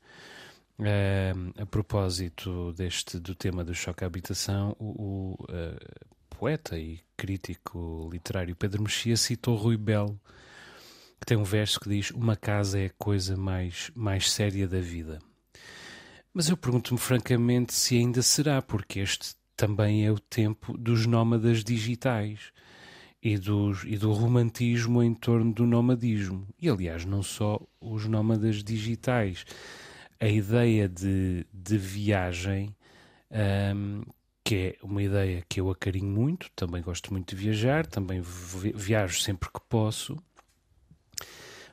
um, 0.79 1.63
a 1.63 1.67
propósito 1.67 2.73
deste 2.73 3.19
do 3.19 3.35
tema 3.35 3.65
do 3.65 3.75
choque 3.75 4.05
à 4.05 4.07
habitação, 4.07 4.75
o, 4.79 4.85
o 4.85 5.45
uh, 5.45 6.07
poeta 6.31 6.79
e 6.79 7.01
crítico 7.17 8.09
literário 8.13 8.57
Pedro 8.57 8.83
Mexia 8.83 9.17
citou 9.17 9.57
Rui 9.57 9.77
Belo, 9.77 10.21
que 11.27 11.35
tem 11.35 11.37
um 11.37 11.43
verso 11.43 11.81
que 11.81 11.89
diz: 11.89 12.13
Uma 12.13 12.37
casa 12.37 12.79
é 12.79 12.87
a 12.87 12.91
coisa 12.91 13.37
mais, 13.37 13.91
mais 13.97 14.31
séria 14.31 14.69
da 14.69 14.79
vida. 14.79 15.19
Mas 16.33 16.49
eu 16.49 16.57
pergunto-me 16.57 17.01
francamente 17.01 17.75
se 17.75 17.97
ainda 17.97 18.23
será, 18.23 18.63
porque 18.63 19.01
este 19.01 19.35
também 19.57 20.07
é 20.07 20.13
o 20.13 20.21
tempo 20.21 20.79
dos 20.79 21.05
nómadas 21.05 21.65
digitais 21.65 22.53
e, 23.21 23.37
dos, 23.37 23.83
e 23.85 23.97
do 23.97 24.13
romantismo 24.13 25.03
em 25.03 25.15
torno 25.15 25.53
do 25.53 25.67
nomadismo. 25.67 26.47
E, 26.61 26.69
aliás, 26.69 27.05
não 27.05 27.23
só 27.25 27.61
os 27.81 28.07
nómadas 28.07 28.63
digitais. 28.63 29.45
A 30.21 30.29
ideia 30.29 30.89
de, 30.89 31.45
de 31.53 31.77
viagem, 31.77 32.75
um, 33.75 34.03
que 34.45 34.55
é 34.55 34.77
uma 34.83 35.03
ideia 35.03 35.45
que 35.49 35.61
eu 35.61 35.71
acarinho 35.71 36.09
muito, 36.09 36.51
também 36.55 36.81
gosto 36.81 37.13
muito 37.13 37.35
de 37.35 37.43
viajar, 37.43 37.85
também 37.85 38.23
viajo 38.23 39.21
sempre 39.21 39.51
que 39.53 39.61
posso, 39.69 40.17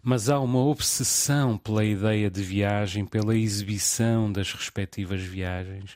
mas 0.03 0.29
há 0.29 0.37
uma 0.39 0.59
obsessão 0.59 1.57
pela 1.57 1.85
ideia 1.85 2.29
de 2.29 2.43
viagem, 2.43 3.05
pela 3.05 3.35
exibição 3.35 4.29
das 4.29 4.51
respectivas 4.51 5.21
viagens, 5.21 5.95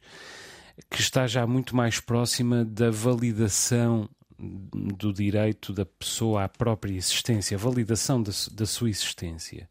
que 0.89 1.01
está 1.01 1.27
já 1.27 1.45
muito 1.45 1.75
mais 1.75 1.99
próxima 1.99 2.63
da 2.63 2.89
validação 2.89 4.09
do 4.39 5.11
direito 5.11 5.73
da 5.73 5.85
pessoa 5.85 6.45
à 6.45 6.49
própria 6.49 6.93
existência, 6.93 7.57
validação 7.57 8.23
da, 8.23 8.31
da 8.53 8.65
sua 8.65 8.89
existência. 8.89 9.67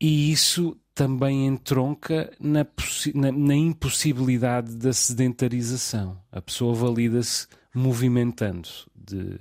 E 0.00 0.32
isso 0.32 0.76
também 0.94 1.46
entronca 1.46 2.32
na, 2.40 2.66
na, 3.14 3.30
na 3.30 3.54
impossibilidade 3.54 4.74
da 4.74 4.92
sedentarização. 4.92 6.18
A 6.32 6.40
pessoa 6.40 6.74
valida-se 6.74 7.46
movimentando. 7.74 8.68
De, 8.94 9.38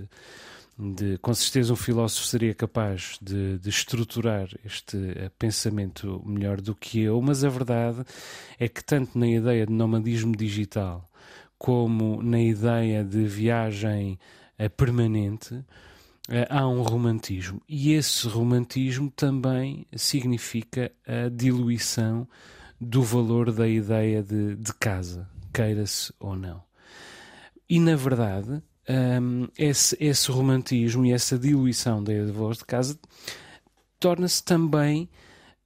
de, 0.78 1.18
com 1.18 1.34
certeza, 1.34 1.74
um 1.74 1.76
filósofo 1.76 2.28
seria 2.28 2.54
capaz 2.54 3.18
de, 3.20 3.58
de 3.58 3.70
estruturar 3.70 4.48
este 4.64 4.96
uh, 4.96 5.32
pensamento 5.40 6.22
melhor 6.24 6.62
do 6.62 6.76
que 6.76 7.02
eu, 7.02 7.20
mas 7.20 7.44
a 7.44 7.50
verdade 7.50 8.04
é 8.60 8.68
que, 8.68 8.84
tanto 8.84 9.18
na 9.18 9.28
ideia 9.28 9.66
de 9.66 9.74
nomadismo 9.74 10.36
digital 10.36 11.10
como 11.58 12.22
na 12.22 12.40
ideia 12.40 13.04
de 13.04 13.26
viagem 13.26 14.20
uh, 14.60 14.70
permanente, 14.70 15.56
uh, 15.56 15.66
há 16.48 16.68
um 16.68 16.84
romantismo. 16.84 17.60
E 17.68 17.94
esse 17.94 18.28
romantismo 18.28 19.10
também 19.10 19.88
significa 19.96 20.92
a 21.08 21.28
diluição 21.28 22.28
do 22.80 23.02
valor 23.02 23.52
da 23.52 23.68
ideia 23.68 24.22
de, 24.22 24.56
de 24.56 24.74
casa, 24.76 25.28
queira-se 25.52 26.14
ou 26.20 26.36
não. 26.36 26.62
E, 27.68 27.80
na 27.80 27.96
verdade, 27.96 28.62
um, 28.90 29.48
esse, 29.58 29.98
esse 30.00 30.32
romantismo 30.32 31.06
e 31.06 31.12
essa 31.12 31.38
diluição 31.38 32.04
da 32.04 32.14
ideia 32.14 32.52
de 32.54 32.66
casa 32.66 32.98
torna-se 34.00 34.44
também 34.44 35.10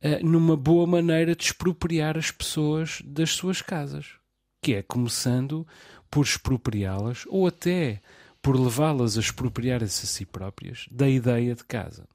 uh, 0.04 0.26
numa 0.26 0.58
boa 0.58 0.88
maneira 0.88 1.36
de 1.36 1.44
expropriar 1.44 2.18
as 2.18 2.32
pessoas 2.32 3.02
das 3.06 3.32
suas 3.32 3.62
casas 3.62 4.22
que 4.62 4.76
é 4.76 4.84
começando 4.84 5.68
por 6.10 6.24
expropriá-las 6.24 7.26
ou 7.28 7.48
até 7.48 8.02
por 8.42 8.60
levá-las 8.60 9.18
a 9.18 9.20
expropriar-se 9.20 10.06
a 10.06 10.08
si 10.08 10.26
próprias 10.26 10.86
da 10.92 11.10
ideia 11.10 11.56
de 11.56 11.64
casa. 11.64 12.08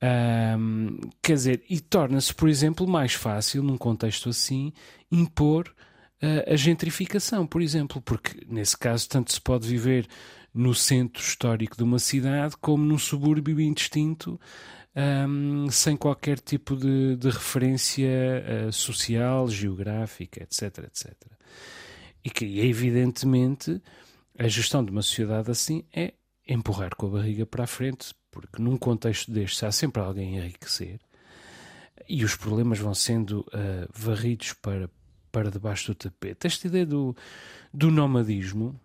Um, 0.00 0.98
quer 1.20 1.34
dizer, 1.34 1.64
e 1.68 1.80
torna-se, 1.80 2.32
por 2.32 2.48
exemplo, 2.48 2.86
mais 2.86 3.14
fácil, 3.14 3.62
num 3.62 3.76
contexto 3.76 4.28
assim, 4.28 4.72
impor 5.10 5.74
a 6.46 6.56
gentrificação, 6.56 7.46
por 7.46 7.62
exemplo, 7.62 8.02
porque 8.02 8.44
nesse 8.48 8.76
caso 8.76 9.08
tanto 9.08 9.32
se 9.32 9.40
pode 9.40 9.68
viver 9.68 10.06
no 10.52 10.74
centro 10.74 11.22
histórico 11.22 11.76
de 11.76 11.84
uma 11.84 11.98
cidade 11.98 12.56
como 12.60 12.84
num 12.84 12.98
subúrbio 12.98 13.60
indistinto 13.60 14.40
um, 14.98 15.70
sem 15.70 15.96
qualquer 15.96 16.40
tipo 16.40 16.74
de, 16.76 17.16
de 17.16 17.30
referência 17.30 18.08
uh, 18.66 18.72
social, 18.72 19.48
geográfica, 19.48 20.42
etc, 20.42 20.78
etc. 20.84 21.14
E 22.24 22.30
que, 22.30 22.58
evidentemente, 22.60 23.80
a 24.36 24.48
gestão 24.48 24.84
de 24.84 24.90
uma 24.90 25.02
sociedade 25.02 25.50
assim 25.50 25.84
é 25.94 26.14
empurrar 26.48 26.96
com 26.96 27.06
a 27.06 27.10
barriga 27.10 27.46
para 27.46 27.64
a 27.64 27.68
frente, 27.68 28.12
porque 28.30 28.60
num 28.60 28.76
contexto 28.76 29.30
destes 29.30 29.62
há 29.62 29.70
sempre 29.70 30.02
alguém 30.02 30.40
a 30.40 30.44
enriquecer 30.46 30.98
e 32.08 32.24
os 32.24 32.34
problemas 32.34 32.78
vão 32.78 32.94
sendo 32.94 33.40
uh, 33.40 33.88
varridos 33.94 34.54
para, 34.54 34.90
para 35.38 35.50
debaixo 35.50 35.92
do 35.92 35.94
tapete. 35.94 36.48
Esta 36.48 36.66
ideia 36.66 36.84
do, 36.84 37.14
do 37.72 37.92
nomadismo 37.92 38.78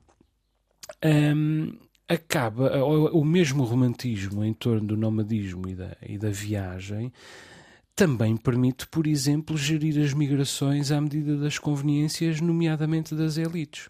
um, 1.03 1.75
acaba, 2.07 2.83
o 2.83 3.25
mesmo 3.25 3.63
romantismo 3.63 4.43
em 4.43 4.53
torno 4.53 4.87
do 4.87 4.95
nomadismo 4.95 5.67
e 5.67 5.73
da, 5.73 5.97
e 6.07 6.17
da 6.17 6.29
viagem 6.29 7.11
também 7.95 8.37
permite, 8.37 8.87
por 8.87 9.07
exemplo, 9.07 9.57
gerir 9.57 10.03
as 10.03 10.13
migrações 10.13 10.91
à 10.91 11.01
medida 11.01 11.37
das 11.37 11.57
conveniências, 11.57 12.39
nomeadamente 12.39 13.15
das 13.15 13.37
elites. 13.37 13.89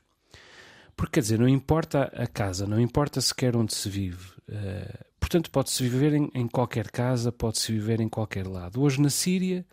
Porque, 0.95 1.13
quer 1.13 1.19
dizer, 1.21 1.39
não 1.39 1.47
importa 1.47 2.03
a 2.15 2.27
casa, 2.27 2.65
não 2.65 2.79
importa 2.79 3.19
sequer 3.19 3.57
onde 3.57 3.73
se 3.73 3.89
vive. 3.89 4.31
Uh, 4.47 5.05
portanto, 5.19 5.49
pode-se 5.49 5.81
viver 5.83 6.13
em, 6.13 6.29
em, 6.33 6.47
qualquer 6.47 6.91
casa, 6.91 7.31
pode-se 7.31 7.71
viver 7.71 7.99
em 7.99 8.09
qualquer 8.09 8.45
lado. 8.45 8.81
Hoje 8.81 9.01
na 9.01 9.09
Síria, 9.09 9.65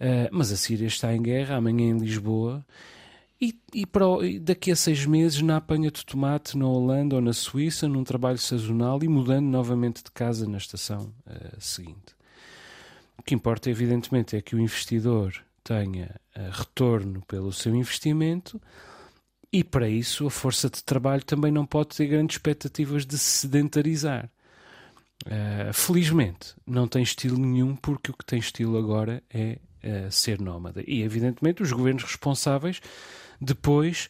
uh, 0.00 0.28
mas 0.30 0.52
a 0.52 0.56
Síria 0.56 0.86
está 0.86 1.14
em 1.14 1.22
guerra, 1.22 1.56
amanhã 1.56 1.90
em 1.90 1.98
Lisboa, 1.98 2.64
e, 3.40 3.56
e, 3.72 3.86
para, 3.86 4.04
daqui 4.40 4.72
a 4.72 4.76
seis 4.76 5.06
meses 5.06 5.40
na 5.42 5.58
apanha 5.58 5.92
de 5.92 6.04
tomate 6.04 6.58
na 6.58 6.66
Holanda 6.66 7.14
ou 7.14 7.22
na 7.22 7.32
Suíça, 7.32 7.86
num 7.86 8.02
trabalho 8.02 8.38
sazonal 8.38 8.98
e 9.02 9.08
mudando 9.08 9.46
novamente 9.46 10.02
de 10.02 10.10
casa 10.10 10.48
na 10.48 10.58
estação 10.58 11.12
uh, 11.24 11.60
seguinte. 11.60 12.16
O 13.16 13.22
que 13.22 13.34
importa, 13.34 13.70
evidentemente, 13.70 14.34
é 14.34 14.42
que 14.42 14.56
o 14.56 14.60
investidor 14.60 15.34
tenha 15.62 16.16
uh, 16.36 16.50
retorno 16.50 17.22
pelo 17.28 17.52
seu 17.52 17.76
investimento 17.76 18.60
e, 19.52 19.62
para 19.62 19.88
isso, 19.88 20.26
a 20.26 20.30
força 20.30 20.68
de 20.68 20.82
trabalho 20.82 21.24
também 21.24 21.52
não 21.52 21.64
pode 21.64 21.96
ter 21.96 22.06
grandes 22.06 22.34
expectativas 22.34 23.06
de 23.06 23.16
se 23.16 23.42
sedentarizar. 23.42 24.28
Uh, 25.24 25.72
felizmente, 25.72 26.54
não 26.66 26.88
tem 26.88 27.04
estilo 27.04 27.38
nenhum, 27.38 27.76
porque 27.76 28.10
o 28.10 28.14
que 28.14 28.24
tem 28.24 28.40
estilo 28.40 28.76
agora 28.76 29.22
é 29.30 29.58
ser 30.10 30.40
nómada. 30.40 30.82
E, 30.86 31.02
evidentemente, 31.02 31.62
os 31.62 31.72
governos 31.72 32.02
responsáveis 32.04 32.80
depois 33.40 34.08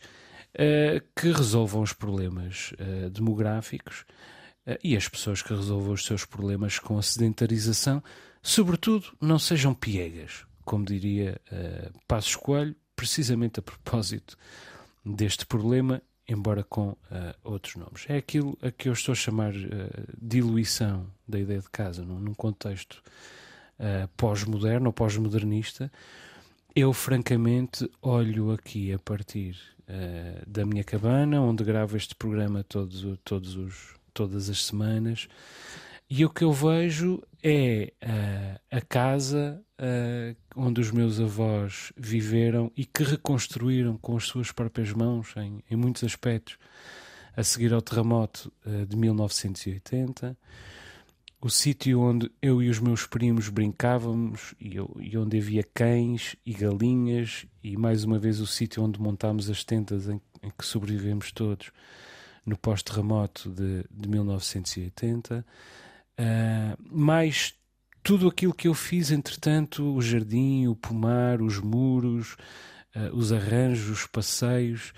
uh, 0.55 1.05
que 1.15 1.31
resolvam 1.31 1.83
os 1.83 1.93
problemas 1.93 2.73
uh, 2.73 3.11
demográficos 3.11 4.05
uh, 4.67 4.79
e 4.83 4.97
as 4.97 5.09
pessoas 5.09 5.43
que 5.43 5.55
resolvam 5.55 5.93
os 5.93 6.05
seus 6.05 6.25
problemas 6.25 6.79
com 6.79 6.99
a 6.99 7.03
sedentarização, 7.03 8.03
sobretudo, 8.43 9.13
não 9.21 9.39
sejam 9.39 9.75
piegas, 9.75 10.45
como 10.65 10.85
diria 10.85 11.41
uh, 11.53 11.99
Passos 12.07 12.37
Coelho, 12.37 12.75
precisamente 12.97 13.61
a 13.61 13.63
propósito 13.63 14.37
deste 15.05 15.47
problema, 15.47 16.03
embora 16.29 16.65
com 16.65 16.95
outros 17.45 17.77
nomes. 17.77 18.05
É 18.09 18.17
aquilo 18.17 18.59
a 18.61 18.71
que 18.71 18.89
eu 18.89 18.93
estou 18.93 19.13
a 19.13 19.17
chamar 19.17 19.53
diluição 20.21 21.07
da 21.27 21.39
ideia 21.39 21.61
de 21.61 21.71
casa, 21.71 22.05
num, 22.05 22.19
num 22.19 22.35
contexto 22.35 23.01
pós-moderno 24.17 24.87
ou 24.87 24.93
pós-modernista, 24.93 25.91
eu, 26.81 26.93
francamente, 26.93 27.91
olho 28.01 28.53
aqui 28.53 28.93
a 28.93 28.99
partir 29.01 29.57
uh, 29.89 30.49
da 30.49 30.65
minha 30.65 30.85
cabana, 30.85 31.41
onde 31.41 31.65
gravo 31.65 31.97
este 31.97 32.15
programa 32.15 32.63
todos, 32.63 33.05
todos 33.25 33.57
os, 33.57 33.95
todas 34.15 34.49
as 34.49 34.65
semanas, 34.65 35.29
e 36.09 36.25
o 36.25 36.31
que 36.31 36.45
eu 36.45 36.53
vejo 36.53 37.21
é 37.43 37.93
uh, 38.01 38.77
a 38.77 38.81
casa 38.81 39.61
uh, 39.81 40.37
onde 40.55 40.81
os 40.81 40.93
meus 40.93 41.19
avós 41.19 41.93
viveram 41.97 42.71
e 42.77 42.85
que 42.85 43.03
reconstruíram 43.03 43.97
com 43.97 44.17
as 44.17 44.25
suas 44.25 44.53
próprias 44.53 44.93
mãos, 44.93 45.35
em, 45.37 45.63
em 45.69 45.75
muitos 45.75 46.05
aspectos, 46.05 46.59
a 47.37 47.43
seguir 47.43 47.73
ao 47.73 47.83
terremoto 47.83 48.53
de 48.89 48.97
1980 48.97 50.37
o 51.41 51.49
sítio 51.49 52.01
onde 52.01 52.31
eu 52.43 52.63
e 52.63 52.69
os 52.69 52.81
meus 52.81 53.07
primos 53.07 53.49
brincávamos 53.49 54.55
e, 54.61 54.77
eu, 54.77 54.95
e, 54.99 55.17
onde 55.17 55.39
havia 55.39 55.63
cães 55.63 56.35
e 56.45 56.53
galinhas 56.53 57.47
e 57.63 57.77
mais 57.77 58.05
uma 58.05 58.19
vez 58.19 58.41
o 58.41 58.47
sítio 58.47 58.83
onde 58.83 59.01
montámos 59.01 59.49
as 59.49 59.63
tendas 59.63 60.09
em, 60.09 60.21
em 60.43 60.51
que 60.51 60.67
sobrevivemos 60.67 61.31
todos 61.31 61.71
no 62.45 62.57
pós-terremoto 62.57 63.51
de, 63.51 63.85
de 63.91 64.09
1980 64.09 65.45
uh, 66.19 66.99
mais 66.99 67.55
tudo 68.03 68.29
aquilo 68.29 68.55
que 68.55 68.69
eu 68.69 68.75
fiz, 68.75 69.11
entretanto, 69.11 69.95
o 69.95 70.01
jardim, 70.01 70.67
o 70.67 70.75
pomar, 70.75 71.43
os 71.43 71.59
muros, 71.59 72.37
uh, 72.97 73.15
os 73.15 73.33
arranjos, 73.33 73.91
os 73.91 74.07
passeios, 74.07 74.95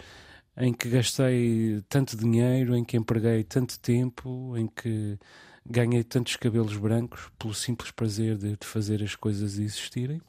em 0.56 0.72
que 0.72 0.88
gastei 0.88 1.82
tanto 1.88 2.16
dinheiro, 2.16 2.76
em 2.76 2.84
que 2.84 2.96
empreguei 2.96 3.42
tanto 3.42 3.80
tempo, 3.80 4.56
em 4.56 4.68
que 4.68 5.18
ganhei 5.64 6.02
tantos 6.02 6.36
cabelos 6.36 6.76
brancos 6.76 7.30
pelo 7.38 7.54
simples 7.54 7.90
prazer 7.90 8.36
de, 8.36 8.56
de 8.56 8.66
fazer 8.66 9.02
as 9.02 9.14
coisas 9.14 9.58
existirem. 9.58 10.20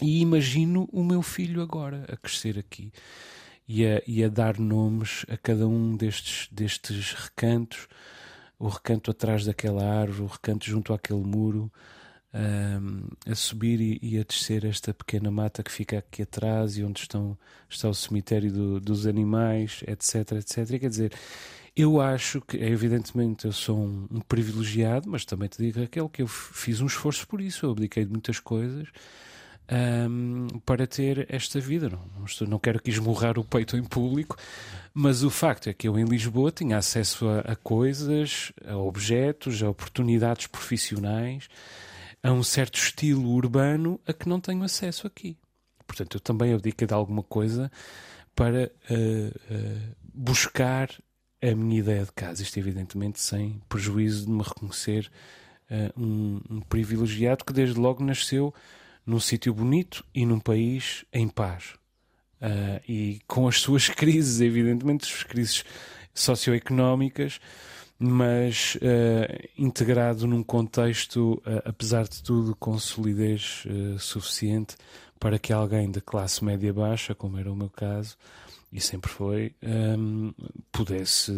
E 0.00 0.20
imagino 0.20 0.88
o 0.92 1.02
meu 1.02 1.22
filho 1.22 1.62
agora 1.62 2.04
a 2.08 2.16
crescer 2.16 2.58
aqui 2.58 2.92
e 3.66 3.84
a, 3.86 4.02
e 4.06 4.22
a 4.22 4.28
dar 4.28 4.58
nomes 4.58 5.24
a 5.28 5.36
cada 5.36 5.66
um 5.66 5.96
destes, 5.96 6.48
destes 6.52 7.12
recantos 7.12 7.88
o 8.58 8.68
recanto 8.68 9.10
atrás 9.10 9.44
daquela 9.44 9.84
árvore, 9.84 10.22
o 10.22 10.26
recanto 10.26 10.64
junto 10.64 10.92
àquele 10.92 11.22
muro, 11.22 11.70
um, 12.34 13.08
a 13.30 13.34
subir 13.34 13.80
e, 13.80 13.98
e, 14.02 14.18
a 14.18 14.24
descer 14.24 14.64
esta 14.64 14.92
pequena 14.92 15.30
mata 15.30 15.62
que 15.62 15.70
fica 15.70 15.98
aqui 15.98 16.22
atrás 16.22 16.76
e 16.76 16.84
onde 16.84 17.00
estão, 17.00 17.38
está 17.68 17.88
o 17.88 17.94
cemitério 17.94 18.52
do, 18.52 18.80
dos 18.80 19.06
animais, 19.06 19.82
etc, 19.86 20.32
etc. 20.32 20.80
Quer 20.80 20.88
dizer, 20.88 21.12
eu 21.78 22.00
acho 22.00 22.40
que, 22.40 22.56
evidentemente, 22.56 23.44
eu 23.44 23.52
sou 23.52 23.78
um, 23.78 24.08
um, 24.10 24.20
privilegiado, 24.20 25.08
mas 25.08 25.24
também 25.24 25.48
te 25.48 25.62
digo, 25.62 25.78
Raquel, 25.78 26.08
que 26.08 26.22
eu 26.22 26.26
fiz 26.26 26.80
um 26.80 26.86
esforço 26.86 27.24
por 27.28 27.40
isso, 27.40 27.64
eu 27.64 27.70
abdiquei 27.70 28.04
de 28.04 28.10
muitas 28.10 28.40
coisas. 28.40 28.88
Um, 29.70 30.48
para 30.64 30.86
ter 30.86 31.26
esta 31.28 31.60
vida. 31.60 31.90
Não, 31.90 32.02
não, 32.16 32.24
estou, 32.24 32.48
não 32.48 32.58
quero 32.58 32.80
que 32.80 32.88
esmurrar 32.88 33.38
o 33.38 33.44
peito 33.44 33.76
em 33.76 33.84
público, 33.84 34.34
mas 34.94 35.22
o 35.22 35.28
facto 35.28 35.68
é 35.68 35.74
que 35.74 35.86
eu 35.86 35.98
em 35.98 36.04
Lisboa 36.04 36.50
tinha 36.50 36.78
acesso 36.78 37.28
a, 37.28 37.40
a 37.40 37.54
coisas, 37.54 38.50
a 38.66 38.76
objetos, 38.78 39.62
a 39.62 39.68
oportunidades 39.68 40.46
profissionais, 40.46 41.48
a 42.22 42.32
um 42.32 42.42
certo 42.42 42.78
estilo 42.78 43.28
urbano 43.28 44.00
a 44.06 44.12
que 44.14 44.26
não 44.26 44.40
tenho 44.40 44.62
acesso 44.62 45.06
aqui. 45.06 45.36
Portanto, 45.86 46.16
eu 46.16 46.20
também 46.20 46.54
abdiquei 46.54 46.86
de 46.86 46.94
alguma 46.94 47.22
coisa 47.22 47.70
para 48.34 48.72
uh, 48.90 49.54
uh, 49.54 49.96
buscar 50.14 50.88
a 51.42 51.54
minha 51.54 51.80
ideia 51.80 52.04
de 52.04 52.12
casa. 52.12 52.42
Isto, 52.42 52.58
evidentemente, 52.58 53.20
sem 53.20 53.60
prejuízo 53.68 54.26
de 54.26 54.32
me 54.32 54.42
reconhecer 54.42 55.10
uh, 55.70 56.00
um, 56.00 56.40
um 56.50 56.60
privilegiado 56.60 57.44
que, 57.44 57.52
desde 57.52 57.78
logo, 57.78 58.04
nasceu 58.04 58.52
num 59.06 59.20
sítio 59.20 59.54
bonito 59.54 60.04
e 60.14 60.26
num 60.26 60.40
país 60.40 61.04
em 61.12 61.28
paz. 61.28 61.74
Uh, 62.40 62.80
e 62.88 63.20
com 63.26 63.48
as 63.48 63.60
suas 63.60 63.88
crises, 63.90 64.40
evidentemente, 64.40 65.04
as 65.04 65.22
crises 65.22 65.64
socioeconómicas, 66.12 67.40
mas 67.98 68.76
uh, 68.76 69.48
integrado 69.56 70.26
num 70.26 70.42
contexto, 70.42 71.42
apesar 71.64 72.06
de 72.06 72.22
tudo, 72.22 72.54
com 72.54 72.78
solidez 72.78 73.64
suficiente 73.98 74.76
para 75.18 75.38
que 75.38 75.52
alguém 75.52 75.90
da 75.90 76.00
classe 76.00 76.44
média 76.44 76.72
baixa, 76.72 77.14
como 77.14 77.38
era 77.38 77.52
o 77.52 77.56
meu 77.56 77.68
caso, 77.68 78.16
e 78.72 78.80
sempre 78.80 79.10
foi, 79.10 79.54
um, 79.62 80.32
pudesse, 80.70 81.32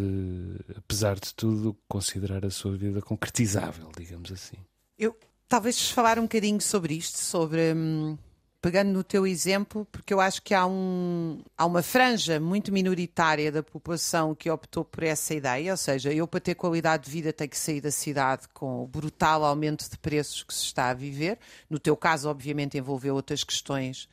apesar 0.75 1.15
de 1.15 1.33
tudo, 1.33 1.77
considerar 1.87 2.45
a 2.45 2.49
sua 2.49 2.75
vida 2.75 3.01
concretizável, 3.01 3.89
digamos 3.97 4.31
assim. 4.31 4.57
Eu 4.97 5.17
talvez 5.47 5.89
falar 5.89 6.19
um 6.19 6.23
bocadinho 6.23 6.61
sobre 6.61 6.95
isto, 6.95 7.17
sobre. 7.17 7.73
Hum 7.73 8.17
pegando 8.61 8.91
no 8.91 9.03
teu 9.03 9.25
exemplo, 9.25 9.87
porque 9.91 10.13
eu 10.13 10.21
acho 10.21 10.41
que 10.43 10.53
há, 10.53 10.67
um, 10.67 11.41
há 11.57 11.65
uma 11.65 11.81
franja 11.81 12.39
muito 12.39 12.71
minoritária 12.71 13.51
da 13.51 13.63
população 13.63 14.35
que 14.35 14.49
optou 14.51 14.85
por 14.85 15.03
essa 15.03 15.33
ideia, 15.33 15.71
ou 15.71 15.77
seja, 15.77 16.13
eu 16.13 16.27
para 16.27 16.39
ter 16.39 16.53
qualidade 16.53 17.05
de 17.05 17.11
vida 17.11 17.33
tenho 17.33 17.49
que 17.49 17.57
sair 17.57 17.81
da 17.81 17.89
cidade 17.89 18.47
com 18.53 18.83
o 18.83 18.87
brutal 18.87 19.43
aumento 19.43 19.89
de 19.89 19.97
preços 19.97 20.43
que 20.43 20.53
se 20.53 20.65
está 20.65 20.89
a 20.89 20.93
viver. 20.93 21.39
No 21.67 21.79
teu 21.79 21.97
caso, 21.97 22.29
obviamente, 22.29 22.77
envolveu 22.77 23.15
outras 23.15 23.43
questões 23.43 24.07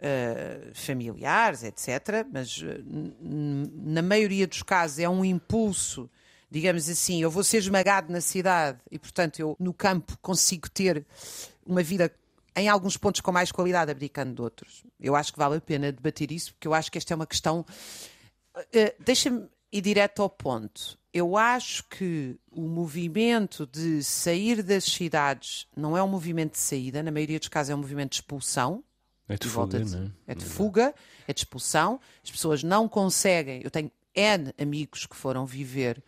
uh, 0.00 0.74
familiares, 0.74 1.62
etc. 1.62 2.26
Mas 2.32 2.58
uh, 2.58 2.66
na 3.20 4.02
maioria 4.02 4.46
dos 4.46 4.62
casos 4.62 4.98
é 4.98 5.08
um 5.08 5.24
impulso 5.24 6.10
digamos 6.50 6.88
assim, 6.88 7.22
eu 7.22 7.30
vou 7.30 7.44
ser 7.44 7.58
esmagado 7.58 8.12
na 8.12 8.20
cidade 8.20 8.80
e, 8.90 8.98
portanto, 8.98 9.38
eu 9.38 9.56
no 9.58 9.72
campo 9.72 10.18
consigo 10.20 10.68
ter 10.68 11.06
uma 11.64 11.82
vida 11.82 12.12
em 12.56 12.68
alguns 12.68 12.96
pontos 12.96 13.20
com 13.20 13.30
mais 13.30 13.52
qualidade, 13.52 13.90
abdicando 13.90 14.34
de 14.34 14.42
outros. 14.42 14.84
Eu 14.98 15.14
acho 15.14 15.32
que 15.32 15.38
vale 15.38 15.56
a 15.56 15.60
pena 15.60 15.92
debater 15.92 16.32
isso, 16.32 16.52
porque 16.52 16.66
eu 16.66 16.74
acho 16.74 16.90
que 16.90 16.98
esta 16.98 17.14
é 17.14 17.16
uma 17.16 17.26
questão. 17.26 17.64
Uh, 18.56 18.94
Deixa-me 18.98 19.48
ir 19.72 19.80
direto 19.80 20.22
ao 20.22 20.28
ponto. 20.28 20.98
Eu 21.12 21.36
acho 21.36 21.84
que 21.84 22.36
o 22.50 22.62
movimento 22.62 23.66
de 23.66 24.02
sair 24.02 24.62
das 24.62 24.84
cidades 24.84 25.66
não 25.76 25.96
é 25.96 26.02
um 26.02 26.08
movimento 26.08 26.52
de 26.52 26.58
saída, 26.58 27.02
na 27.02 27.10
maioria 27.10 27.38
dos 27.38 27.48
casos 27.48 27.70
é 27.70 27.74
um 27.74 27.78
movimento 27.78 28.10
de 28.10 28.16
expulsão. 28.16 28.82
É 29.30 29.36
de 29.36 29.48
fuga, 29.48 29.78
de, 29.78 29.96
não 29.96 30.04
é? 30.04 30.32
É 30.32 30.34
de 30.34 30.44
fuga, 30.44 30.94
é 31.26 31.32
de 31.32 31.40
expulsão. 31.40 32.00
As 32.22 32.30
pessoas 32.30 32.62
não 32.62 32.88
conseguem. 32.88 33.60
Eu 33.62 33.70
tenho 33.70 33.90
N 34.14 34.52
amigos 34.58 35.06
que 35.06 35.16
foram 35.16 35.46
viver 35.46 36.02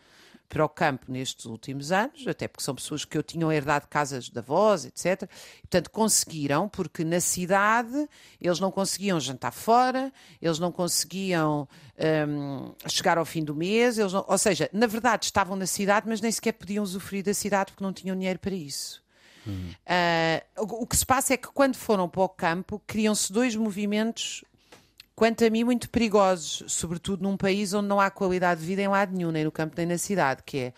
para 0.53 0.67
o 0.67 0.69
campo 0.69 1.11
nestes 1.11 1.47
últimos 1.47 1.91
anos, 1.91 2.27
até 2.27 2.47
porque 2.47 2.63
são 2.63 2.75
pessoas 2.75 3.07
que 3.07 3.17
eu 3.17 3.23
tinham 3.23 3.51
herdado 3.51 3.87
casas 3.89 4.29
de 4.29 4.39
avós, 4.39 4.85
etc. 4.85 5.27
Portanto, 5.63 5.89
conseguiram, 5.89 6.69
porque 6.69 7.03
na 7.05 7.21
cidade 7.21 8.07
eles 8.39 8.61
não 8.61 8.71
conseguiam 8.71 9.19
jantar 9.19 9.51
fora, 9.51 10.13
eles 10.43 10.59
não 10.59 10.71
conseguiam 10.71 11.67
um, 12.29 12.75
chegar 12.87 13.17
ao 13.17 13.25
fim 13.25 13.43
do 13.43 13.55
mês, 13.55 13.97
eles 13.97 14.13
não, 14.13 14.27
ou 14.29 14.37
seja, 14.37 14.69
na 14.75 14.87
verdade 14.87 15.25
estavam 15.25 15.57
na 15.57 15.65
cidade, 15.65 16.07
mas 16.07 16.21
nem 16.21 16.31
sequer 16.31 16.53
podiam 16.53 16.85
usufruir 16.85 17.25
da 17.25 17.33
cidade 17.33 17.73
porque 17.73 17.83
não 17.83 17.93
tinham 17.93 18.15
dinheiro 18.15 18.39
para 18.39 18.55
isso. 18.55 19.03
Hum. 19.46 19.70
Uh, 20.57 20.83
o 20.83 20.87
que 20.87 20.96
se 20.96 21.05
passa 21.05 21.35
é 21.35 21.37
que 21.37 21.48
quando 21.48 21.76
foram 21.76 22.09
para 22.09 22.22
o 22.22 22.28
campo, 22.28 22.81
criam-se 22.87 23.33
dois 23.33 23.57
movimentos 23.57 24.44
quanto 25.14 25.44
a 25.44 25.50
mim, 25.50 25.64
muito 25.64 25.88
perigosos, 25.90 26.64
sobretudo 26.72 27.22
num 27.22 27.37
país 27.37 27.72
onde 27.74 27.88
não 27.88 28.00
há 28.00 28.11
qualidade 28.11 28.61
de 28.61 28.66
vida 28.66 28.83
em 28.83 28.88
lado 28.88 29.14
nenhum, 29.14 29.31
nem 29.31 29.44
no 29.44 29.52
campo 29.52 29.74
nem 29.76 29.87
na 29.87 29.98
cidade, 29.98 30.42
que 30.44 30.59
é 30.59 30.72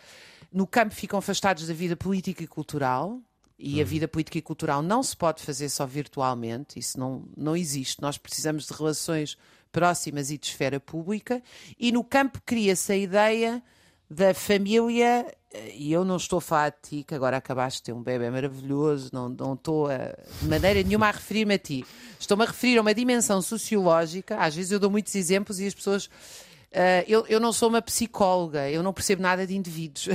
no 0.52 0.66
campo 0.66 0.94
ficam 0.94 1.18
afastados 1.18 1.66
da 1.66 1.74
vida 1.74 1.96
política 1.96 2.42
e 2.44 2.46
cultural, 2.46 3.20
e 3.58 3.80
a 3.80 3.84
uhum. 3.84 3.88
vida 3.88 4.08
política 4.08 4.38
e 4.38 4.42
cultural 4.42 4.82
não 4.82 5.02
se 5.02 5.16
pode 5.16 5.42
fazer 5.42 5.68
só 5.68 5.86
virtualmente, 5.86 6.78
isso 6.78 6.98
não, 6.98 7.24
não 7.36 7.56
existe. 7.56 8.02
Nós 8.02 8.18
precisamos 8.18 8.66
de 8.66 8.72
relações 8.72 9.38
próximas 9.72 10.30
e 10.30 10.38
de 10.38 10.46
esfera 10.46 10.78
pública, 10.78 11.42
e 11.78 11.90
no 11.90 12.04
campo 12.04 12.40
cria-se 12.44 12.92
a 12.92 12.96
ideia 12.96 13.62
da 14.10 14.34
família, 14.34 15.26
e 15.74 15.92
eu 15.92 16.04
não 16.04 16.16
estou 16.16 16.38
a 16.38 16.42
falar 16.42 16.70
de 16.70 16.76
ti, 16.88 17.04
que 17.04 17.14
agora 17.14 17.36
acabaste 17.36 17.80
de 17.80 17.84
ter 17.84 17.92
um 17.92 18.02
bebê 18.02 18.30
maravilhoso, 18.30 19.10
não, 19.12 19.28
não 19.28 19.54
estou 19.54 19.86
a, 19.88 20.14
de 20.40 20.48
maneira 20.48 20.82
nenhuma 20.82 21.08
a 21.08 21.10
referir-me 21.10 21.54
a 21.54 21.58
ti. 21.58 21.84
Estou-me 22.18 22.44
a 22.44 22.46
referir 22.46 22.78
a 22.78 22.80
uma 22.80 22.94
dimensão 22.94 23.40
sociológica, 23.40 24.36
às 24.36 24.54
vezes 24.54 24.72
eu 24.72 24.80
dou 24.80 24.90
muitos 24.90 25.14
exemplos 25.14 25.60
e 25.60 25.66
as 25.66 25.74
pessoas. 25.74 26.06
Uh, 26.06 27.06
eu, 27.06 27.24
eu 27.28 27.38
não 27.38 27.52
sou 27.52 27.68
uma 27.68 27.80
psicóloga, 27.80 28.68
eu 28.68 28.82
não 28.82 28.92
percebo 28.92 29.22
nada 29.22 29.46
de 29.46 29.56
indivíduos. 29.56 30.08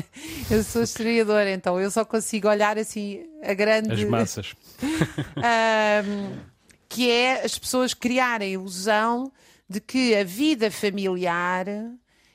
eu 0.50 0.62
sou 0.62 0.82
historiadora, 0.82 1.50
então 1.50 1.80
eu 1.80 1.90
só 1.90 2.04
consigo 2.04 2.48
olhar 2.48 2.76
assim 2.76 3.24
a 3.42 3.54
grande. 3.54 3.92
As 3.94 4.04
massas. 4.04 4.52
uh, 4.82 6.52
que 6.86 7.10
é 7.10 7.42
as 7.42 7.58
pessoas 7.58 7.94
criarem 7.94 8.48
a 8.48 8.52
ilusão 8.52 9.32
de 9.66 9.80
que 9.80 10.14
a 10.14 10.22
vida 10.22 10.70
familiar 10.70 11.64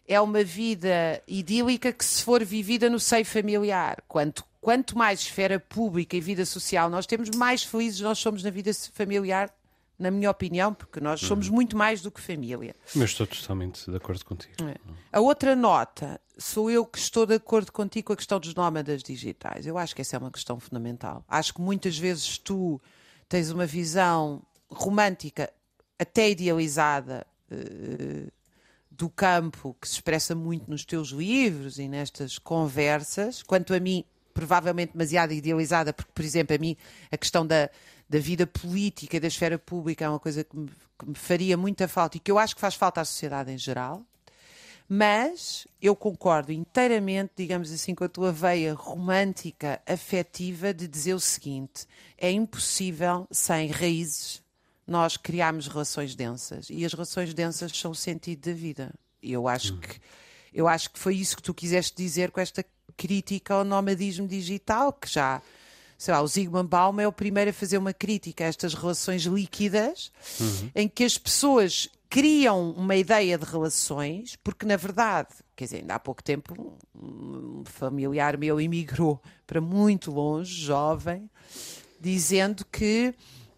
é 0.08 0.20
uma 0.22 0.44
vida 0.44 1.22
idílica 1.28 1.92
que 1.92 2.06
se 2.06 2.24
for 2.24 2.44
vivida 2.44 2.90
no 2.90 3.00
seio 3.00 3.26
familiar. 3.26 4.02
Quanto, 4.08 4.44
quanto 4.62 4.98
mais 4.98 5.20
esfera 5.20 5.60
pública 5.60 6.16
e 6.16 6.22
vida 6.22 6.46
social 6.46 6.90
nós 6.90 7.06
temos, 7.06 7.30
mais 7.36 7.64
felizes 7.64 8.00
nós 8.00 8.18
somos 8.18 8.42
na 8.42 8.50
vida 8.50 8.72
familiar, 8.94 9.54
na 10.00 10.10
minha 10.10 10.32
opinião, 10.32 10.74
porque 10.74 11.00
nós 11.00 11.20
somos 11.20 11.50
uhum. 11.50 11.56
muito 11.56 11.76
mais 11.76 12.02
do 12.02 12.12
que 12.12 12.22
família. 12.22 12.76
Mas 12.96 13.10
estou 13.10 13.28
totalmente 13.28 13.90
de 13.90 13.98
acordo 13.98 14.24
contigo. 14.24 14.54
É. 14.64 14.76
A 15.12 15.20
outra 15.20 15.56
nota, 15.56 16.22
sou 16.38 16.72
eu 16.72 16.86
que 16.86 17.00
estou 17.00 17.26
de 17.26 17.36
acordo 17.36 17.72
contigo 17.72 18.08
com 18.08 18.14
a 18.14 18.18
questão 18.18 18.40
dos 18.40 18.54
nómadas 18.54 19.04
digitais. 19.04 19.66
Eu 19.66 19.78
acho 19.78 19.96
que 19.96 20.02
essa 20.02 20.16
é 20.16 20.20
uma 20.20 20.32
questão 20.32 20.60
fundamental. 20.60 21.26
Acho 21.28 21.54
que 21.54 21.62
muitas 21.62 21.98
vezes 21.98 22.38
tu 22.38 22.80
tens 23.28 23.50
uma 23.50 23.66
visão 23.66 24.42
romântica, 24.70 25.52
até 26.00 26.30
idealizada, 26.30 27.26
uh, 27.52 28.32
do 28.98 29.10
campo 29.10 29.76
que 29.80 29.88
se 29.88 29.96
expressa 29.96 30.34
muito 30.34 30.70
nos 30.70 30.84
teus 30.84 31.10
livros 31.10 31.78
e 31.78 31.88
nestas 31.88 32.40
conversas, 32.40 33.44
quanto 33.44 33.74
a 33.74 33.80
mim, 33.80 34.04
provavelmente 34.34 34.94
demasiado 34.94 35.34
idealizada, 35.34 35.94
porque, 35.94 36.12
por 36.14 36.26
exemplo, 36.26 36.56
a 36.56 36.60
mim 36.60 36.76
a 37.12 37.18
questão 37.18 37.46
da, 37.46 37.70
da 38.10 38.20
vida 38.20 38.48
política 38.48 39.18
e 39.18 39.20
da 39.20 39.28
esfera 39.28 39.60
pública 39.60 40.06
é 40.06 40.10
uma 40.10 40.20
coisa 40.20 40.44
que 40.44 40.58
me, 40.58 40.70
que 40.98 41.06
me 41.06 41.16
faria 41.16 41.56
muita 41.56 41.88
falta 41.88 42.18
e 42.18 42.20
que 42.20 42.32
eu 42.32 42.40
acho 42.40 42.56
que 42.56 42.62
faz 42.62 42.74
falta 42.74 43.02
à 43.02 43.06
sociedade 43.06 43.52
em 43.52 43.58
geral. 43.58 44.04
Mas 44.90 45.68
eu 45.82 45.96
concordo 45.96 46.52
inteiramente, 46.52 47.34
digamos 47.36 47.72
assim, 47.72 47.94
com 47.94 48.06
a 48.06 48.10
tua 48.10 48.32
veia 48.32 48.74
romântica, 48.74 49.82
afetiva, 49.86 50.74
de 50.74 50.88
dizer 50.88 51.14
o 51.14 51.20
seguinte: 51.20 51.86
é 52.18 52.32
impossível 52.32 53.28
sem 53.30 53.70
raízes 53.70 54.42
nós 54.88 55.18
criámos 55.18 55.68
relações 55.68 56.16
densas 56.16 56.68
e 56.70 56.86
as 56.86 56.94
relações 56.94 57.34
densas 57.34 57.72
são 57.78 57.92
o 57.92 57.96
sentido 57.96 58.50
da 58.50 58.56
vida. 58.56 58.94
E 59.22 59.34
eu 59.34 59.48
acho 59.48 59.74
hum. 59.74 59.80
que 59.80 60.00
eu 60.54 60.68
acho 60.68 60.90
que 60.90 60.98
foi 60.98 61.16
isso 61.16 61.36
que 61.36 61.44
tu 61.44 61.54
quiseste 61.54 61.96
dizer 61.96 62.32
com 62.32 62.40
esta 62.40 62.66
crítica 62.96 63.54
ao 63.54 63.64
nomadismo 63.64 64.28
digital, 64.28 64.92
que 64.94 65.08
já 65.08 65.42
sei 65.98 66.14
lá, 66.14 66.22
o 66.22 66.28
Zygmunt 66.28 66.70
Bauman 66.70 67.04
é 67.04 67.08
o 67.08 67.12
primeiro 67.12 67.50
a 67.50 67.54
fazer 67.54 67.78
uma 67.78 67.94
crítica 67.94 68.44
a 68.44 68.48
estas 68.48 68.76
relações 68.76 69.24
líquidas, 69.24 70.12
uhum. 70.40 70.72
em 70.76 70.88
que 70.88 71.04
as 71.04 71.18
pessoas 71.18 71.90
criam 72.10 72.72
uma 72.72 72.96
ideia 72.96 73.38
de 73.38 73.46
relações, 73.46 74.38
porque 74.44 74.66
na 74.66 74.78
verdade, 74.78 75.30
quer 75.56 75.66
dizer, 75.66 75.78
ainda 75.78 75.96
há 75.96 76.00
pouco 76.00 76.24
tempo 76.24 76.78
um 76.96 77.64
familiar 77.66 78.38
meu 78.38 78.62
imigrou 78.62 79.22
para 79.46 79.60
muito 79.60 80.12
longe, 80.12 80.54
jovem, 80.54 81.30
dizendo 82.00 82.64
que 82.66 83.14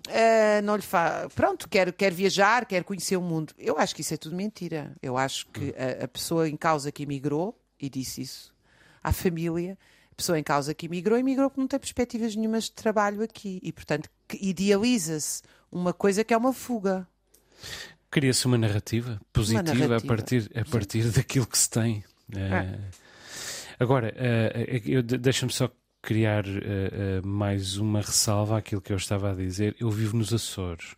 uh, 0.09 0.61
não 0.63 0.75
lhe 0.75 0.81
faz. 0.81 1.31
Pronto, 1.33 1.67
quer, 1.69 1.91
quer 1.93 2.13
viajar, 2.13 2.65
quer 2.65 2.83
conhecer 2.83 3.17
o 3.17 3.21
mundo. 3.21 3.53
Eu 3.57 3.77
acho 3.77 3.95
que 3.95 4.01
isso 4.01 4.13
é 4.13 4.17
tudo 4.17 4.35
mentira. 4.35 4.91
Eu 5.01 5.17
acho 5.17 5.47
que 5.47 5.73
a, 5.77 6.05
a 6.05 6.07
pessoa 6.07 6.49
em 6.49 6.57
causa 6.57 6.91
que 6.91 7.03
imigrou, 7.03 7.57
e 7.79 7.89
disse 7.89 8.21
isso 8.21 8.53
à 9.03 9.11
família, 9.13 9.77
a 10.11 10.15
pessoa 10.15 10.37
em 10.37 10.43
causa 10.43 10.73
que 10.73 10.85
imigrou, 10.85 11.17
imigrou 11.17 11.49
porque 11.49 11.61
não 11.61 11.67
tem 11.67 11.79
perspectivas 11.79 12.35
nenhumas 12.35 12.65
de 12.65 12.73
trabalho 12.73 13.21
aqui. 13.23 13.59
E, 13.63 13.71
portanto, 13.71 14.09
idealiza-se 14.41 15.41
uma 15.71 15.93
coisa 15.93 16.23
que 16.23 16.33
é 16.33 16.37
uma 16.37 16.53
fuga. 16.53 17.07
Cria-se 18.11 18.45
uma 18.45 18.57
narrativa 18.57 19.21
positiva 19.31 19.71
uma 19.71 19.87
narrativa. 19.87 19.95
a 19.97 20.01
partir, 20.01 20.51
a 20.55 20.65
partir 20.65 21.11
daquilo 21.11 21.45
que 21.45 21.57
se 21.57 21.69
tem. 21.69 22.03
É. 22.35 22.77
Agora, 23.79 24.13
uh, 24.13 25.03
deixa-me 25.03 25.51
só 25.51 25.71
criar 26.01 26.45
uh, 26.45 26.49
uh, 26.49 27.27
mais 27.27 27.77
uma 27.77 28.01
ressalva 28.01 28.57
àquilo 28.57 28.81
que 28.81 28.91
eu 28.91 28.97
estava 28.97 29.31
a 29.31 29.35
dizer. 29.35 29.75
Eu 29.79 29.89
vivo 29.89 30.17
nos 30.17 30.33
Açores. 30.33 30.95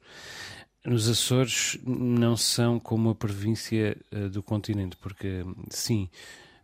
Nos 0.86 1.08
Açores 1.08 1.78
não 1.86 2.36
são 2.36 2.80
como 2.80 3.10
a 3.10 3.16
província 3.16 3.98
uh, 4.12 4.30
do 4.30 4.42
continente, 4.42 4.96
porque 4.98 5.44
sim, 5.70 6.10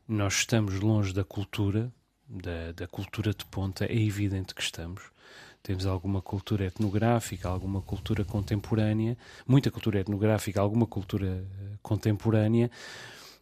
nós 0.08 0.36
estamos 0.36 0.80
longe 0.80 1.14
da 1.14 1.24
cultura, 1.24 1.92
da, 2.28 2.72
da 2.72 2.88
cultura 2.88 3.34
de 3.34 3.46
ponta, 3.46 3.86
é 3.86 3.96
evidente 3.96 4.54
que 4.54 4.62
estamos. 4.62 5.04
Temos 5.62 5.86
alguma 5.86 6.22
cultura 6.22 6.66
etnográfica, 6.66 7.50
alguma 7.50 7.82
cultura 7.82 8.24
contemporânea, 8.24 9.18
muita 9.46 9.70
cultura 9.70 10.00
etnográfica, 10.00 10.62
alguma 10.62 10.86
cultura 10.86 11.46
contemporânea, 11.82 12.72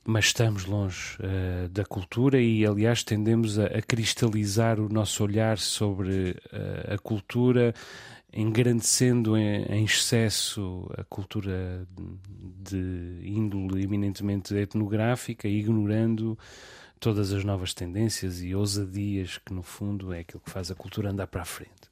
mas 0.07 0.25
estamos 0.25 0.65
longe 0.65 1.17
uh, 1.19 1.67
da 1.69 1.83
cultura 1.83 2.39
e, 2.39 2.63
aliás, 2.63 3.03
tendemos 3.03 3.57
a, 3.57 3.65
a 3.65 3.81
cristalizar 3.81 4.79
o 4.79 4.87
nosso 4.87 5.23
olhar 5.23 5.57
sobre 5.57 6.31
uh, 6.53 6.93
a 6.93 6.97
cultura, 6.99 7.73
engrandecendo 8.31 9.35
em, 9.35 9.63
em, 9.63 9.83
excesso 9.83 10.87
a 10.95 11.03
cultura 11.05 11.87
de, 11.97 13.19
índole 13.23 13.83
eminentemente 13.83 14.53
etnográfica, 14.55 15.47
ignorando 15.47 16.37
todas 16.99 17.33
as 17.33 17.43
novas 17.43 17.73
tendências 17.73 18.43
e 18.43 18.53
ousadias 18.53 19.39
que, 19.39 19.53
no 19.53 19.63
fundo, 19.63 20.13
é 20.13 20.19
aquilo 20.19 20.41
que 20.41 20.51
faz 20.51 20.69
a 20.69 20.75
cultura 20.75 21.09
andar 21.09 21.25
para 21.25 21.41
a 21.41 21.45
frente. 21.45 21.89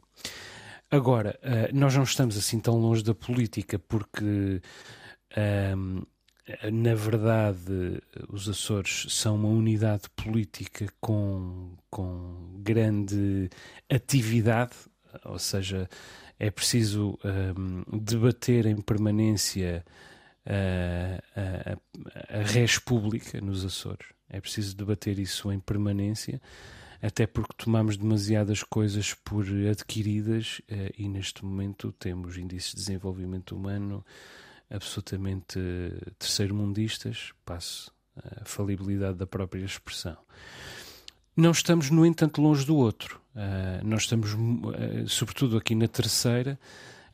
Agora, 0.91 1.39
uh, 1.41 1.75
nós 1.75 1.95
não 1.95 2.03
estamos 2.03 2.37
assim 2.37 2.59
tão 2.59 2.77
longe 2.77 3.03
da 3.03 3.15
política, 3.15 3.79
porque. 3.79 4.61
Um, 5.75 6.03
na 6.71 6.93
verdade, 6.93 8.01
os 8.29 8.49
Açores 8.49 9.05
são 9.09 9.35
uma 9.35 9.47
unidade 9.47 10.09
política 10.15 10.87
com, 10.99 11.71
com 11.89 12.55
grande 12.57 13.49
atividade, 13.89 14.75
ou 15.23 15.39
seja, 15.39 15.89
é 16.37 16.51
preciso 16.51 17.17
um, 17.23 17.99
debater 17.99 18.65
em 18.65 18.81
permanência 18.81 19.85
a, 20.45 21.39
a, 21.39 22.39
a 22.39 22.43
res 22.43 22.77
pública 22.77 23.39
nos 23.39 23.63
Açores. 23.63 24.07
É 24.29 24.41
preciso 24.41 24.75
debater 24.75 25.19
isso 25.19 25.49
em 25.51 25.59
permanência, 25.59 26.41
até 27.01 27.25
porque 27.25 27.53
tomamos 27.55 27.95
demasiadas 27.95 28.63
coisas 28.63 29.13
por 29.13 29.45
adquiridas 29.69 30.59
uh, 30.69 30.91
e 30.97 31.07
neste 31.07 31.45
momento 31.45 31.91
temos 31.93 32.37
índices 32.37 32.71
de 32.71 32.77
desenvolvimento 32.77 33.55
humano 33.55 34.03
absolutamente 34.69 35.59
terceiro-mundistas, 36.17 37.31
passo 37.45 37.91
a 38.15 38.45
falibilidade 38.45 39.17
da 39.17 39.27
própria 39.27 39.63
expressão. 39.63 40.17
Não 41.35 41.51
estamos, 41.51 41.89
no 41.89 42.05
entanto, 42.05 42.41
longe 42.41 42.65
do 42.65 42.75
outro. 42.75 43.19
Uh, 43.35 43.85
nós 43.85 44.03
estamos, 44.03 44.33
uh, 44.33 45.07
sobretudo 45.07 45.57
aqui 45.57 45.73
na 45.73 45.87
terceira, 45.87 46.59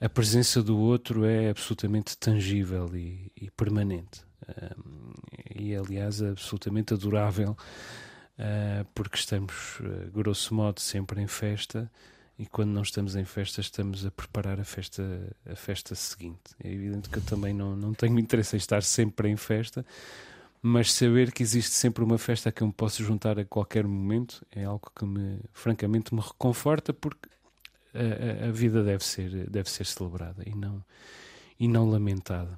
a 0.01 0.09
presença 0.09 0.61
do 0.61 0.77
outro 0.77 1.25
é 1.25 1.49
absolutamente 1.49 2.17
tangível 2.17 2.93
e, 2.95 3.31
e 3.35 3.49
permanente. 3.51 4.21
Uh, 4.43 5.13
e, 5.55 5.75
aliás, 5.75 6.21
absolutamente 6.21 6.93
adorável, 6.93 7.57
porque 8.95 9.17
estamos, 9.17 9.81
grosso 10.13 10.53
modo, 10.53 10.79
sempre 10.79 11.21
em 11.21 11.27
festa 11.27 11.91
e 12.39 12.45
quando 12.45 12.69
não 12.69 12.81
estamos 12.81 13.17
em 13.17 13.25
festa 13.25 13.59
estamos 13.59 14.05
a 14.05 14.11
preparar 14.11 14.61
a 14.61 14.63
festa, 14.63 15.03
a 15.45 15.55
festa 15.57 15.93
seguinte. 15.93 16.55
É 16.63 16.71
evidente 16.71 17.09
que 17.09 17.17
eu 17.17 17.21
também 17.21 17.53
não, 17.53 17.75
não 17.75 17.93
tenho 17.93 18.17
interesse 18.17 18.55
em 18.55 18.57
estar 18.57 18.81
sempre 18.81 19.27
em 19.27 19.35
festa, 19.35 19.85
mas 20.61 20.93
saber 20.93 21.33
que 21.33 21.43
existe 21.43 21.71
sempre 21.71 22.01
uma 22.01 22.17
festa 22.17 22.47
a 22.47 22.51
que 22.53 22.63
eu 22.63 22.67
me 22.67 22.73
posso 22.73 23.03
juntar 23.03 23.37
a 23.37 23.43
qualquer 23.43 23.85
momento 23.85 24.41
é 24.55 24.63
algo 24.63 24.89
que 24.95 25.05
me, 25.05 25.41
francamente, 25.51 26.15
me 26.15 26.21
reconforta 26.21 26.93
porque 26.93 27.29
a, 27.93 28.47
a, 28.47 28.51
vida 28.51 28.85
deve 28.85 29.03
ser, 29.03 29.49
deve 29.49 29.69
ser 29.69 29.85
celebrada 29.85 30.41
e 30.45 30.55
não, 30.55 30.81
e 31.59 31.67
não 31.67 31.89
lamentada. 31.89 32.57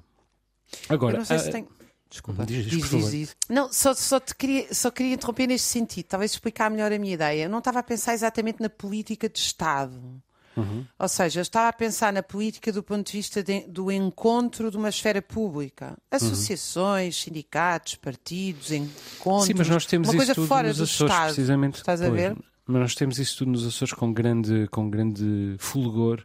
Agora, 0.88 1.16
eu 1.16 1.18
não 1.18 1.24
sei 1.24 1.40
se 1.40 1.50
tem... 1.50 1.66
Desculpa, 2.12 2.44
diz, 2.44 2.66
diz, 2.66 2.90
diz, 2.90 3.10
diz, 3.10 3.36
Não, 3.48 3.72
só, 3.72 3.94
só, 3.94 4.20
te 4.20 4.34
queria, 4.34 4.72
só 4.74 4.90
queria 4.90 5.14
interromper 5.14 5.46
neste 5.46 5.66
sentido, 5.66 6.04
talvez 6.04 6.32
explicar 6.32 6.70
melhor 6.70 6.92
a 6.92 6.98
minha 6.98 7.14
ideia. 7.14 7.44
Eu 7.44 7.48
não 7.48 7.58
estava 7.58 7.78
a 7.78 7.82
pensar 7.82 8.12
exatamente 8.12 8.60
na 8.60 8.68
política 8.68 9.30
de 9.30 9.38
Estado. 9.38 10.22
Uhum. 10.54 10.84
Ou 10.98 11.08
seja, 11.08 11.40
eu 11.40 11.42
estava 11.42 11.68
a 11.68 11.72
pensar 11.72 12.12
na 12.12 12.22
política 12.22 12.70
do 12.70 12.82
ponto 12.82 13.06
de 13.10 13.16
vista 13.16 13.42
de, 13.42 13.60
do 13.62 13.90
encontro 13.90 14.70
de 14.70 14.76
uma 14.76 14.90
esfera 14.90 15.22
pública. 15.22 15.96
Associações, 16.10 17.16
uhum. 17.16 17.24
sindicatos, 17.24 17.94
partidos, 17.94 18.70
encontros. 18.72 19.46
Sim, 19.46 19.54
mas 19.56 19.70
nós 19.70 19.86
temos 19.86 20.10
uma 20.10 20.16
coisa 20.16 20.34
fora 20.34 20.68
nos 20.68 20.76
do 20.76 20.84
Açores, 20.84 21.12
Estado. 21.14 21.26
precisamente. 21.28 21.76
Estás 21.76 22.02
a 22.02 22.10
ver? 22.10 22.36
Mas 22.66 22.80
nós 22.82 22.94
temos 22.94 23.18
isso 23.18 23.38
tudo 23.38 23.52
nos 23.52 23.66
Açores 23.66 23.94
com 23.94 24.12
grande, 24.12 24.68
com 24.70 24.90
grande 24.90 25.56
fulgor, 25.58 26.22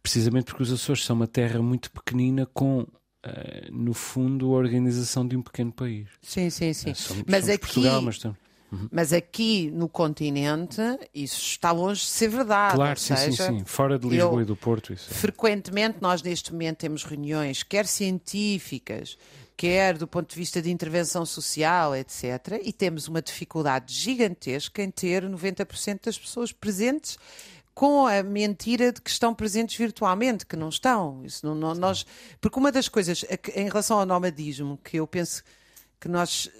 precisamente 0.00 0.44
porque 0.44 0.62
os 0.62 0.72
Açores 0.72 1.04
são 1.04 1.16
uma 1.16 1.26
terra 1.26 1.60
muito 1.60 1.90
pequenina 1.90 2.46
com 2.46 2.86
Uh, 3.22 3.70
no 3.70 3.92
fundo, 3.92 4.54
a 4.54 4.56
organização 4.56 5.28
de 5.28 5.36
um 5.36 5.42
pequeno 5.42 5.70
país. 5.70 6.08
Sim, 6.22 6.48
sim, 6.48 6.72
sim. 6.72 6.92
Uh, 6.92 6.96
somos, 6.96 7.24
mas 7.26 7.40
somos 7.40 7.54
aqui, 7.54 7.58
Portugal, 7.58 8.00
mas, 8.00 8.24
uhum. 8.24 8.88
mas 8.90 9.12
aqui 9.12 9.70
no 9.70 9.90
continente 9.90 10.80
isso 11.14 11.38
está 11.38 11.70
longe 11.70 12.00
de 12.00 12.06
ser 12.06 12.28
verdade. 12.28 12.76
Claro, 12.76 12.98
sim, 12.98 13.14
seja, 13.14 13.46
sim, 13.46 13.58
sim. 13.58 13.64
Fora 13.66 13.98
de 13.98 14.08
Lisboa 14.08 14.36
eu, 14.36 14.40
e 14.40 14.44
do 14.46 14.56
Porto. 14.56 14.94
Isso 14.94 15.10
é. 15.10 15.14
Frequentemente, 15.14 15.98
nós 16.00 16.22
neste 16.22 16.50
momento 16.50 16.78
temos 16.78 17.04
reuniões, 17.04 17.62
quer 17.62 17.86
científicas, 17.86 19.18
quer 19.54 19.98
do 19.98 20.08
ponto 20.08 20.30
de 20.30 20.36
vista 20.36 20.62
de 20.62 20.70
intervenção 20.70 21.26
social, 21.26 21.94
etc. 21.94 22.58
E 22.64 22.72
temos 22.72 23.06
uma 23.06 23.20
dificuldade 23.20 23.92
gigantesca 23.92 24.82
em 24.82 24.90
ter 24.90 25.28
90% 25.28 26.06
das 26.06 26.18
pessoas 26.18 26.52
presentes 26.52 27.18
com 27.80 28.06
a 28.06 28.22
mentira 28.22 28.92
de 28.92 29.00
que 29.00 29.08
estão 29.08 29.34
presentes 29.34 29.74
virtualmente, 29.74 30.44
que 30.44 30.54
não 30.54 30.68
estão. 30.68 31.24
Isso 31.24 31.46
não, 31.46 31.54
não 31.54 31.74
nós, 31.74 32.04
porque 32.38 32.58
uma 32.58 32.70
das 32.70 32.90
coisas 32.90 33.24
em 33.54 33.68
relação 33.68 33.98
ao 33.98 34.04
nomadismo 34.04 34.78
que 34.84 34.98
eu 34.98 35.06
penso 35.06 35.42
que 35.98 36.06
nós 36.06 36.50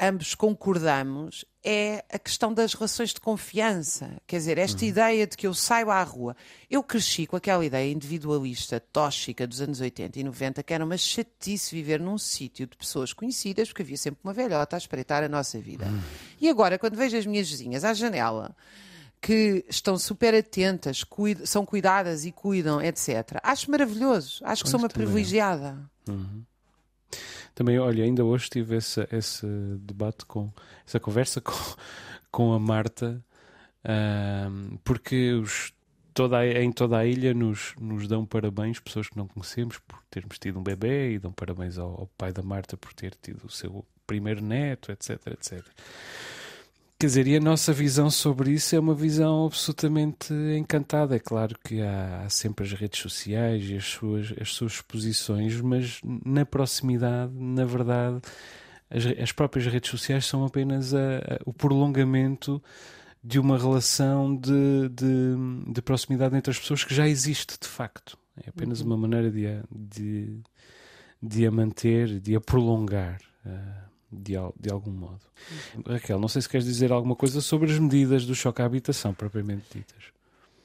ambos 0.00 0.32
concordamos 0.32 1.44
é 1.64 2.04
a 2.08 2.20
questão 2.20 2.54
das 2.54 2.72
relações 2.72 3.12
de 3.12 3.18
confiança. 3.18 4.16
Quer 4.28 4.36
dizer, 4.36 4.58
esta 4.58 4.82
uhum. 4.82 4.88
ideia 4.90 5.26
de 5.26 5.36
que 5.36 5.44
eu 5.44 5.54
saio 5.54 5.90
à 5.90 6.00
rua. 6.04 6.36
Eu 6.70 6.84
cresci 6.84 7.26
com 7.26 7.34
aquela 7.34 7.64
ideia 7.64 7.90
individualista, 7.90 8.78
tóxica 8.78 9.48
dos 9.48 9.60
anos 9.60 9.80
80 9.80 10.20
e 10.20 10.22
90, 10.22 10.62
que 10.62 10.72
era 10.72 10.84
uma 10.84 10.96
chatice 10.96 11.74
viver 11.74 11.98
num 11.98 12.16
sítio 12.16 12.68
de 12.68 12.76
pessoas 12.76 13.12
conhecidas, 13.12 13.66
porque 13.66 13.82
havia 13.82 13.96
sempre 13.96 14.20
uma 14.22 14.32
velhota 14.32 14.76
a 14.76 14.78
espreitar 14.78 15.24
a 15.24 15.28
nossa 15.28 15.58
vida. 15.58 15.86
Uhum. 15.86 16.00
E 16.40 16.48
agora, 16.48 16.78
quando 16.78 16.94
vejo 16.94 17.16
as 17.16 17.26
minhas 17.26 17.50
vizinhas 17.50 17.82
à 17.82 17.92
janela 17.92 18.54
que 19.20 19.64
estão 19.68 19.98
super 19.98 20.34
atentas, 20.34 21.04
cuid 21.04 21.46
são 21.46 21.66
cuidadas 21.66 22.24
e 22.24 22.32
cuidam, 22.32 22.80
etc. 22.80 23.38
Acho 23.42 23.70
maravilhoso, 23.70 24.42
acho 24.44 24.64
que 24.64 24.70
sou 24.70 24.80
uma 24.80 24.88
privilegiada. 24.88 25.78
Uhum. 26.08 26.42
Também, 27.54 27.78
olha, 27.78 28.04
ainda 28.04 28.24
hoje 28.24 28.48
tive 28.48 28.76
esse, 28.76 29.06
esse 29.12 29.46
debate 29.80 30.24
com 30.24 30.50
essa 30.86 30.98
conversa 30.98 31.40
com, 31.42 31.52
com 32.30 32.52
a 32.52 32.58
Marta, 32.58 33.22
um, 33.84 34.78
porque 34.82 35.32
os, 35.34 35.72
toda 36.14 36.38
a, 36.38 36.46
em 36.46 36.72
toda 36.72 36.96
a 36.96 37.04
ilha 37.04 37.34
nos, 37.34 37.74
nos 37.78 38.08
dão 38.08 38.24
parabéns, 38.24 38.80
pessoas 38.80 39.08
que 39.08 39.16
não 39.16 39.26
conhecemos, 39.26 39.78
por 39.80 39.98
termos 40.10 40.38
tido 40.38 40.58
um 40.58 40.62
bebê, 40.62 41.12
e 41.12 41.18
dão 41.18 41.32
parabéns 41.32 41.76
ao, 41.76 41.90
ao 41.90 42.06
pai 42.16 42.32
da 42.32 42.42
Marta 42.42 42.76
por 42.76 42.94
ter 42.94 43.14
tido 43.20 43.44
o 43.44 43.50
seu 43.50 43.84
primeiro 44.06 44.42
neto, 44.42 44.90
etc, 44.90 45.20
etc. 45.26 45.62
Quer 47.00 47.06
dizer, 47.06 47.26
e 47.28 47.34
a 47.34 47.40
nossa 47.40 47.72
visão 47.72 48.10
sobre 48.10 48.50
isso 48.50 48.76
é 48.76 48.78
uma 48.78 48.94
visão 48.94 49.46
absolutamente 49.46 50.34
encantada. 50.54 51.16
É 51.16 51.18
claro 51.18 51.56
que 51.64 51.80
há, 51.80 52.24
há 52.26 52.28
sempre 52.28 52.66
as 52.66 52.74
redes 52.74 53.00
sociais 53.00 53.64
e 53.70 53.74
as 53.74 53.86
suas, 53.86 54.34
as 54.38 54.52
suas 54.52 54.72
exposições, 54.72 55.58
mas 55.62 55.98
na 56.04 56.44
proximidade, 56.44 57.32
na 57.34 57.64
verdade, 57.64 58.20
as, 58.90 59.06
as 59.18 59.32
próprias 59.32 59.66
redes 59.66 59.88
sociais 59.90 60.26
são 60.26 60.44
apenas 60.44 60.92
a, 60.92 60.98
a, 60.98 61.40
o 61.46 61.54
prolongamento 61.54 62.62
de 63.24 63.38
uma 63.38 63.56
relação 63.56 64.36
de, 64.36 64.90
de, 64.90 65.72
de, 65.72 65.80
proximidade 65.80 66.36
entre 66.36 66.50
as 66.50 66.58
pessoas 66.58 66.84
que 66.84 66.94
já 66.94 67.08
existe 67.08 67.56
de 67.58 67.66
facto. 67.66 68.18
É 68.44 68.50
apenas 68.50 68.82
uhum. 68.82 68.88
uma 68.88 68.98
maneira 68.98 69.30
de 69.30 69.46
a, 69.46 69.62
de, 69.74 70.38
de 71.22 71.46
a 71.46 71.50
manter, 71.50 72.20
de 72.20 72.36
a 72.36 72.40
prolongar. 72.42 73.18
Uh, 73.46 73.89
de, 74.10 74.34
de 74.58 74.70
algum 74.70 74.90
modo. 74.90 75.20
Uhum. 75.76 75.92
Raquel, 75.92 76.18
não 76.18 76.28
sei 76.28 76.42
se 76.42 76.48
queres 76.48 76.66
dizer 76.66 76.92
alguma 76.92 77.16
coisa 77.16 77.40
sobre 77.40 77.70
as 77.70 77.78
medidas 77.78 78.26
do 78.26 78.34
choque 78.34 78.62
à 78.62 78.64
habitação, 78.64 79.14
propriamente 79.14 79.64
ditas. 79.72 80.04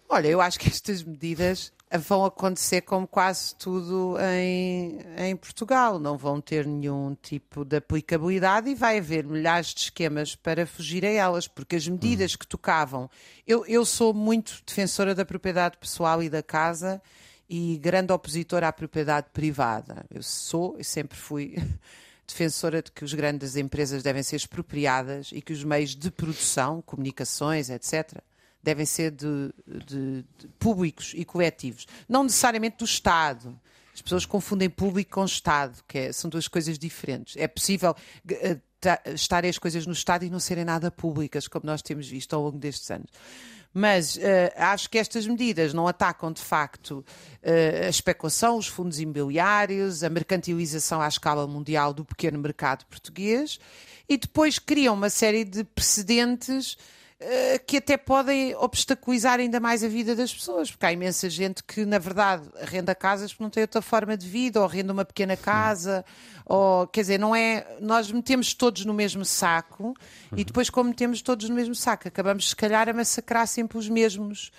Olha, 0.07 0.27
eu 0.27 0.39
acho 0.39 0.59
que 0.59 0.67
estas 0.67 1.03
medidas 1.03 1.73
vão 1.97 2.25
acontecer 2.25 2.81
como 2.81 3.07
quase 3.07 3.55
tudo 3.55 4.15
em, 4.19 4.99
em 5.17 5.35
Portugal. 5.35 5.99
Não 5.99 6.17
vão 6.17 6.39
ter 6.39 6.65
nenhum 6.65 7.15
tipo 7.21 7.65
de 7.65 7.77
aplicabilidade 7.77 8.69
e 8.69 8.75
vai 8.75 8.99
haver 8.99 9.25
milhares 9.25 9.73
de 9.73 9.81
esquemas 9.81 10.35
para 10.35 10.65
fugir 10.65 11.05
a 11.05 11.09
elas, 11.09 11.47
porque 11.47 11.75
as 11.75 11.87
medidas 11.87 12.33
hum. 12.33 12.37
que 12.39 12.47
tocavam. 12.47 13.09
Eu, 13.47 13.65
eu 13.65 13.85
sou 13.85 14.13
muito 14.13 14.61
defensora 14.65 15.15
da 15.15 15.25
propriedade 15.25 15.77
pessoal 15.77 16.21
e 16.21 16.29
da 16.29 16.43
casa 16.43 17.01
e 17.49 17.77
grande 17.77 18.11
opositora 18.11 18.67
à 18.67 18.73
propriedade 18.73 19.27
privada. 19.31 20.05
Eu 20.09 20.23
sou 20.23 20.75
e 20.77 20.83
sempre 20.83 21.17
fui. 21.17 21.55
defensora 22.27 22.81
de 22.81 22.91
que 22.91 23.03
as 23.03 23.13
grandes 23.13 23.55
empresas 23.55 24.03
devem 24.03 24.23
ser 24.23 24.37
expropriadas 24.37 25.29
e 25.31 25.41
que 25.41 25.53
os 25.53 25.63
meios 25.63 25.95
de 25.95 26.09
produção, 26.11 26.81
comunicações, 26.81 27.69
etc., 27.69 28.19
devem 28.61 28.85
ser 28.85 29.11
de, 29.11 29.53
de, 29.67 30.25
de 30.37 30.47
públicos 30.59 31.13
e 31.15 31.23
coletivos, 31.23 31.85
não 32.09 32.23
necessariamente 32.23 32.77
do 32.77 32.85
Estado. 32.85 33.59
As 33.93 34.01
pessoas 34.01 34.25
confundem 34.25 34.69
público 34.69 35.11
com 35.11 35.23
Estado, 35.23 35.81
que 35.87 35.97
é, 35.99 36.11
são 36.11 36.29
duas 36.29 36.47
coisas 36.47 36.77
diferentes. 36.77 37.37
É 37.37 37.47
possível 37.47 37.91
uh, 37.91 38.61
estarem 39.13 39.49
as 39.49 39.57
coisas 39.57 39.85
no 39.85 39.93
Estado 39.93 40.25
e 40.25 40.29
não 40.29 40.39
serem 40.39 40.65
nada 40.65 40.91
públicas, 40.91 41.47
como 41.47 41.65
nós 41.65 41.81
temos 41.81 42.07
visto 42.07 42.35
ao 42.35 42.41
longo 42.41 42.57
destes 42.57 42.89
anos. 42.91 43.09
Mas 43.77 44.15
uh, 44.15 44.21
acho 44.55 44.89
que 44.89 44.97
estas 44.97 45.27
medidas 45.27 45.73
não 45.73 45.85
atacam 45.85 46.31
de 46.31 46.41
facto 46.41 47.03
uh, 47.43 47.85
a 47.85 47.89
especulação, 47.89 48.57
os 48.57 48.67
fundos 48.67 49.01
imobiliários, 49.01 50.01
a 50.01 50.09
mercantilização 50.09 51.01
à 51.01 51.09
escala 51.09 51.45
mundial 51.45 51.93
do 51.93 52.05
pequeno 52.05 52.39
mercado 52.39 52.85
português 52.85 53.59
e 54.07 54.15
depois 54.17 54.59
criam 54.59 54.93
uma 54.93 55.09
série 55.09 55.43
de 55.43 55.65
precedentes 55.65 56.77
que 57.65 57.77
até 57.77 57.97
podem 57.97 58.55
obstaculizar 58.55 59.39
ainda 59.39 59.59
mais 59.59 59.83
a 59.83 59.87
vida 59.87 60.15
das 60.15 60.33
pessoas, 60.33 60.69
porque 60.69 60.85
há 60.85 60.91
imensa 60.91 61.29
gente 61.29 61.63
que, 61.63 61.85
na 61.85 61.97
verdade, 61.97 62.47
arrenda 62.61 62.93
casas 62.93 63.31
porque 63.31 63.43
não 63.43 63.49
tem 63.49 63.61
outra 63.61 63.81
forma 63.81 64.15
de 64.15 64.27
vida, 64.27 64.59
ou 64.59 64.65
arrenda 64.65 64.93
uma 64.93 65.05
pequena 65.05 65.35
casa, 65.35 66.05
ou 66.45 66.87
quer 66.87 67.01
dizer, 67.01 67.19
não 67.19 67.35
é. 67.35 67.65
Nós 67.79 68.11
metemos 68.11 68.53
todos 68.53 68.85
no 68.85 68.93
mesmo 68.93 69.25
saco 69.25 69.95
e 70.35 70.43
depois, 70.43 70.69
como 70.69 70.89
metemos 70.89 71.21
todos 71.21 71.49
no 71.49 71.55
mesmo 71.55 71.75
saco, 71.75 72.07
acabamos, 72.07 72.49
se 72.49 72.55
calhar, 72.55 72.87
a 72.89 72.93
massacrar 72.93 73.47
sempre 73.47 73.77
os 73.77 73.89
mesmos. 73.89 74.51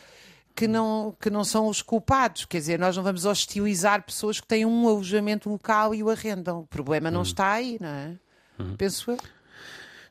Que 0.55 0.67
não, 0.67 1.15
que 1.21 1.29
não 1.29 1.45
são 1.45 1.67
os 1.67 1.83
culpados, 1.83 2.47
quer 2.47 2.57
dizer, 2.57 2.79
nós 2.79 2.97
não 2.97 3.05
vamos 3.05 3.27
hostilizar 3.27 4.03
pessoas 4.03 4.41
que 4.41 4.47
têm 4.47 4.65
um 4.65 4.89
alojamento 4.89 5.51
local 5.51 5.95
e 5.95 6.03
o 6.03 6.09
arrendam. 6.09 6.61
O 6.61 6.67
problema 6.67 7.11
não 7.11 7.21
está 7.21 7.53
aí, 7.53 7.77
não 7.79 7.91
é? 7.91 8.17
Penso 8.79 9.11
eu. 9.11 9.19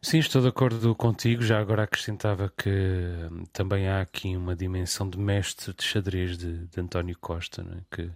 Sim, 0.06 0.20
estou 0.20 0.40
de 0.40 0.50
acordo 0.50 0.94
contigo. 0.94 1.42
Já 1.42 1.60
agora 1.60 1.82
acrescentava 1.82 2.54
que 2.56 2.70
hum, 2.70 3.44
também 3.52 3.88
há 3.88 4.02
aqui 4.02 4.38
uma 4.38 4.56
dimensão 4.56 5.10
de 5.10 5.18
mestre 5.18 5.74
de 5.74 5.84
xadrez 5.84 6.38
de, 6.38 6.68
de 6.68 6.80
António 6.80 7.18
Costa, 7.20 7.64
né? 7.64 7.82
que, 7.90 8.12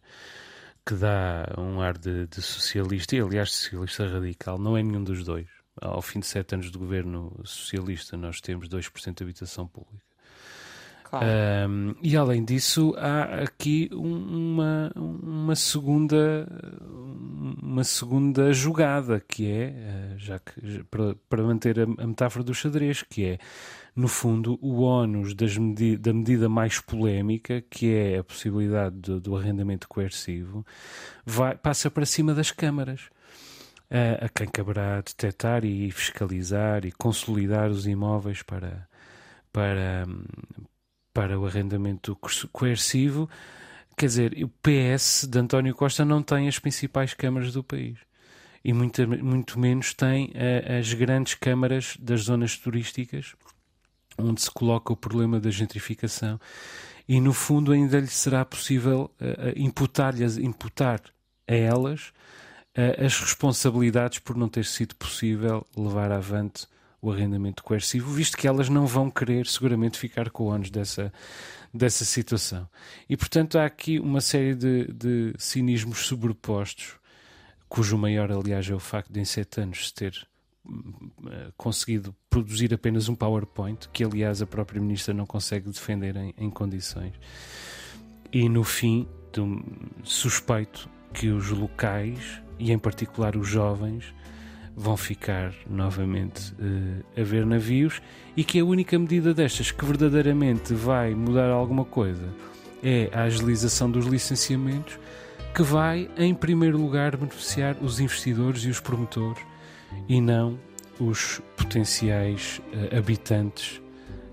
que 0.86 0.94
dá 0.94 1.52
um 1.58 1.82
ar 1.82 1.98
de, 1.98 2.28
de, 2.28 2.44
socialista, 2.44 3.16
e 3.16 3.20
aliás, 3.20 3.52
socialista 3.52 4.08
radical. 4.08 4.60
Não 4.60 4.78
é 4.78 4.84
nenhum 4.84 5.04
dos 5.04 5.24
dois. 5.24 5.48
Ao 5.82 6.00
fim 6.00 6.20
de 6.20 6.28
sete 6.28 6.54
anos 6.54 6.70
de 6.70 6.78
governo 6.78 7.36
socialista, 7.44 8.16
nós 8.16 8.40
temos 8.40 8.70
2% 8.70 9.18
de 9.18 9.24
habitação 9.24 9.68
pública. 9.68 10.09
Um, 11.12 11.96
e 12.04 12.16
além 12.16 12.46
disso, 12.46 12.94
há 12.98 13.42
aqui 13.42 13.90
uma, 13.92 14.92
uma 14.96 15.56
segunda 15.56 16.48
uma 17.62 17.84
segunda 17.84 18.54
jogada 18.54 19.20
que 19.20 19.50
é 19.50 19.64
eh, 19.64 20.14
já 20.18 20.40
que 20.40 20.84
para, 20.84 21.16
para 21.28 21.44
manter 21.44 21.80
a, 21.80 21.84
a, 21.84 22.08
metáfora 22.08 22.44
do 22.44 22.54
xadrez 22.54 23.02
que 23.02 23.26
é 23.26 23.40
no 23.96 24.08
fundo 24.08 24.60
o 24.62 24.84
ónus 24.84 25.34
medi 25.58 25.98
da 25.98 26.14
medida 26.14 26.50
mais 26.50 26.80
polémica 26.80 27.62
que 27.62 27.94
é 27.94 28.20
a 28.20 28.24
possibilidade 28.24 28.96
do, 28.98 29.20
do 29.20 29.36
arrendamento 29.38 29.88
coercivo 29.88 30.66
vai, 31.26 31.56
passa 31.56 31.90
para 31.90 32.06
cima 32.06 32.34
das 32.34 32.52
câmaras 32.52 33.10
a, 33.90 34.26
a 34.26 34.30
quem 34.30 34.48
caberá 34.48 34.98
detectar 34.98 35.64
e 35.64 35.90
fiscalizar 35.92 36.86
e 36.86 36.92
consolidar 36.92 37.70
os 37.70 37.88
imóveis 37.88 38.44
para 38.44 38.88
para 39.52 40.06
para 41.20 41.38
o 41.38 41.46
arrendamento 41.46 42.18
coercivo, 42.54 43.30
quer 43.98 44.06
dizer, 44.06 44.42
o 44.42 44.48
PS 44.48 45.28
de 45.30 45.38
António 45.38 45.76
Costa 45.76 46.06
não 46.06 46.24
tem 46.24 46.48
as 46.48 46.58
principais 46.58 47.14
câmaras 47.14 47.52
do 47.52 47.62
país. 47.62 47.98
E 48.64 48.72
muito, 48.72 49.06
muito 49.06 49.60
menos 49.60 49.94
tem 49.94 50.28
uh, 50.28 50.80
as 50.80 50.94
grandes 50.94 51.34
câmaras 51.34 51.98
das 52.00 52.22
zonas 52.22 52.56
turísticas, 52.56 53.36
onde 54.18 54.42
se 54.42 54.50
coloca 54.50 54.94
o 54.94 54.96
problema 54.96 55.42
da 55.42 55.50
gentrificação. 55.50 56.40
E 57.06 57.20
no 57.20 57.34
fundo 57.34 57.74
ainda 57.74 58.00
lhe 58.00 58.08
será 58.08 58.46
possível 58.46 59.12
uh, 59.20 59.52
imputar-lhes, 59.58 60.38
imputar 60.38 61.02
a 61.46 61.54
elas 61.54 62.14
uh, 62.78 63.06
as 63.06 63.20
responsabilidades 63.20 64.20
por 64.20 64.38
não 64.38 64.48
ter 64.48 64.64
sido 64.64 64.96
possível 64.96 65.68
levar 65.76 66.14
avante 66.14 66.66
o 67.02 67.12
arrendamento 67.12 67.64
coercivo, 67.64 68.12
visto 68.12 68.38
que 68.38 68.48
elas 68.48 68.70
não 68.70 68.86
vão 68.86 69.10
querer 69.10 69.48
seguramente 69.48 69.98
ficar 69.98 70.30
com 70.30 70.46
ônus 70.46 70.70
dessa, 70.70 71.14
dessa 71.74 72.04
situação. 72.04 72.68
E 73.10 73.16
portanto 73.16 73.58
há 73.58 73.66
aqui 73.66 74.00
uma 74.00 74.22
série 74.22 74.54
de, 74.54 74.86
de 74.92 75.34
cinismos 75.38 76.06
sobrepostos, 76.06 76.96
cujo 77.68 77.98
maior, 77.98 78.32
aliás, 78.32 78.70
é 78.70 78.74
o 78.74 78.80
facto 78.80 79.12
de 79.14 79.20
em 79.20 79.26
sete 79.26 79.62
anos 79.62 79.88
se 79.88 79.94
ter 79.94 80.28
uh, 80.66 81.54
conseguido 81.56 82.16
produzir 82.30 82.74
apenas 82.74 83.08
um 83.08 83.16
PowerPoint, 83.16 83.88
que 83.94 84.04
aliás 84.04 84.42
a 84.42 84.48
própria 84.48 84.82
Ministra 84.82 85.14
não 85.14 85.26
consegue 85.26 85.70
defender 85.70 86.16
em, 86.16 86.34
em 86.38 86.50
condições. 86.50 87.14
E 88.32 88.48
no 88.50 88.64
fim, 88.64 89.08
suspeito 90.04 90.90
que 91.14 91.30
os 91.30 91.50
locais, 91.50 92.42
e 92.58 92.72
em 92.72 92.78
particular 92.78 93.36
os 93.36 93.48
jovens, 93.48 94.14
vão 94.80 94.96
ficar 94.96 95.54
novamente 95.70 96.54
uh, 96.54 97.20
a 97.20 97.22
ver 97.22 97.46
navios 97.46 98.02
e 98.38 98.46
que 98.46 98.62
a 98.62 98.64
única 98.64 98.98
medida 98.98 99.34
destas 99.34 99.72
que 99.72 99.84
verdadeiramente 99.84 100.74
vai 100.74 101.14
mudar 101.14 101.50
alguma 101.50 101.84
coisa 101.84 102.34
é 102.82 103.10
a 103.12 103.24
agilização 103.24 103.92
dos 103.92 104.06
licenciamentos, 104.06 104.98
que 105.54 105.62
vai, 105.62 106.10
em 106.16 106.34
primeiro 106.34 106.78
lugar, 106.78 107.18
beneficiar 107.18 107.76
os 107.82 108.00
investidores 108.00 108.64
e 108.64 108.70
os 108.70 108.80
promotores 108.80 109.44
e 110.08 110.22
não 110.22 110.58
os 110.98 111.42
potenciais 111.58 112.62
uh, 112.72 112.98
habitantes 112.98 113.82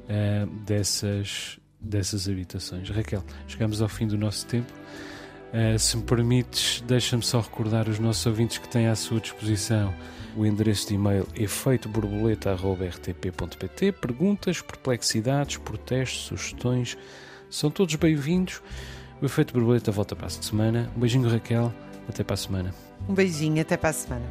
uh, 0.05 0.47
dessas, 0.65 1.59
dessas 1.81 2.29
habitações. 2.29 2.89
Raquel, 2.89 3.25
chegamos 3.49 3.83
ao 3.83 3.89
fim 3.89 4.07
do 4.07 4.17
nosso 4.17 4.47
tempo. 4.47 4.73
Uh, 5.53 5.79
se 5.79 5.97
me 5.97 6.03
permites, 6.03 6.83
deixa-me 6.87 7.23
só 7.23 7.41
recordar 7.41 7.89
os 7.89 7.99
nossos 7.99 8.27
ouvintes 8.27 8.59
que 8.59 8.69
têm 8.69 8.89
à 8.89 8.97
sua 8.97 9.21
disposição 9.21 9.95
o 10.37 10.45
endereço 10.45 10.89
de 10.89 10.95
e-mail 10.95 11.27
efeitoborboleta.rtp.pt. 11.35 13.93
Perguntas, 13.93 14.61
perplexidades, 14.61 15.57
protestos, 15.57 16.27
sugestões 16.27 16.99
são 17.49 17.71
todos 17.71 17.95
bem-vindos. 17.95 18.61
O 19.21 19.25
Efeito 19.25 19.55
Borboleta 19.55 19.91
volta 19.91 20.15
para 20.15 20.27
a 20.27 20.31
semana. 20.31 20.93
Um 20.95 21.01
beijinho, 21.01 21.27
Raquel. 21.29 21.73
Até 22.07 22.23
para 22.23 22.35
a 22.35 22.37
semana. 22.37 22.75
Um 23.09 23.15
beijinho, 23.15 23.63
até 23.63 23.79
para 23.79 23.89
a 23.89 23.95
semana. 23.95 24.27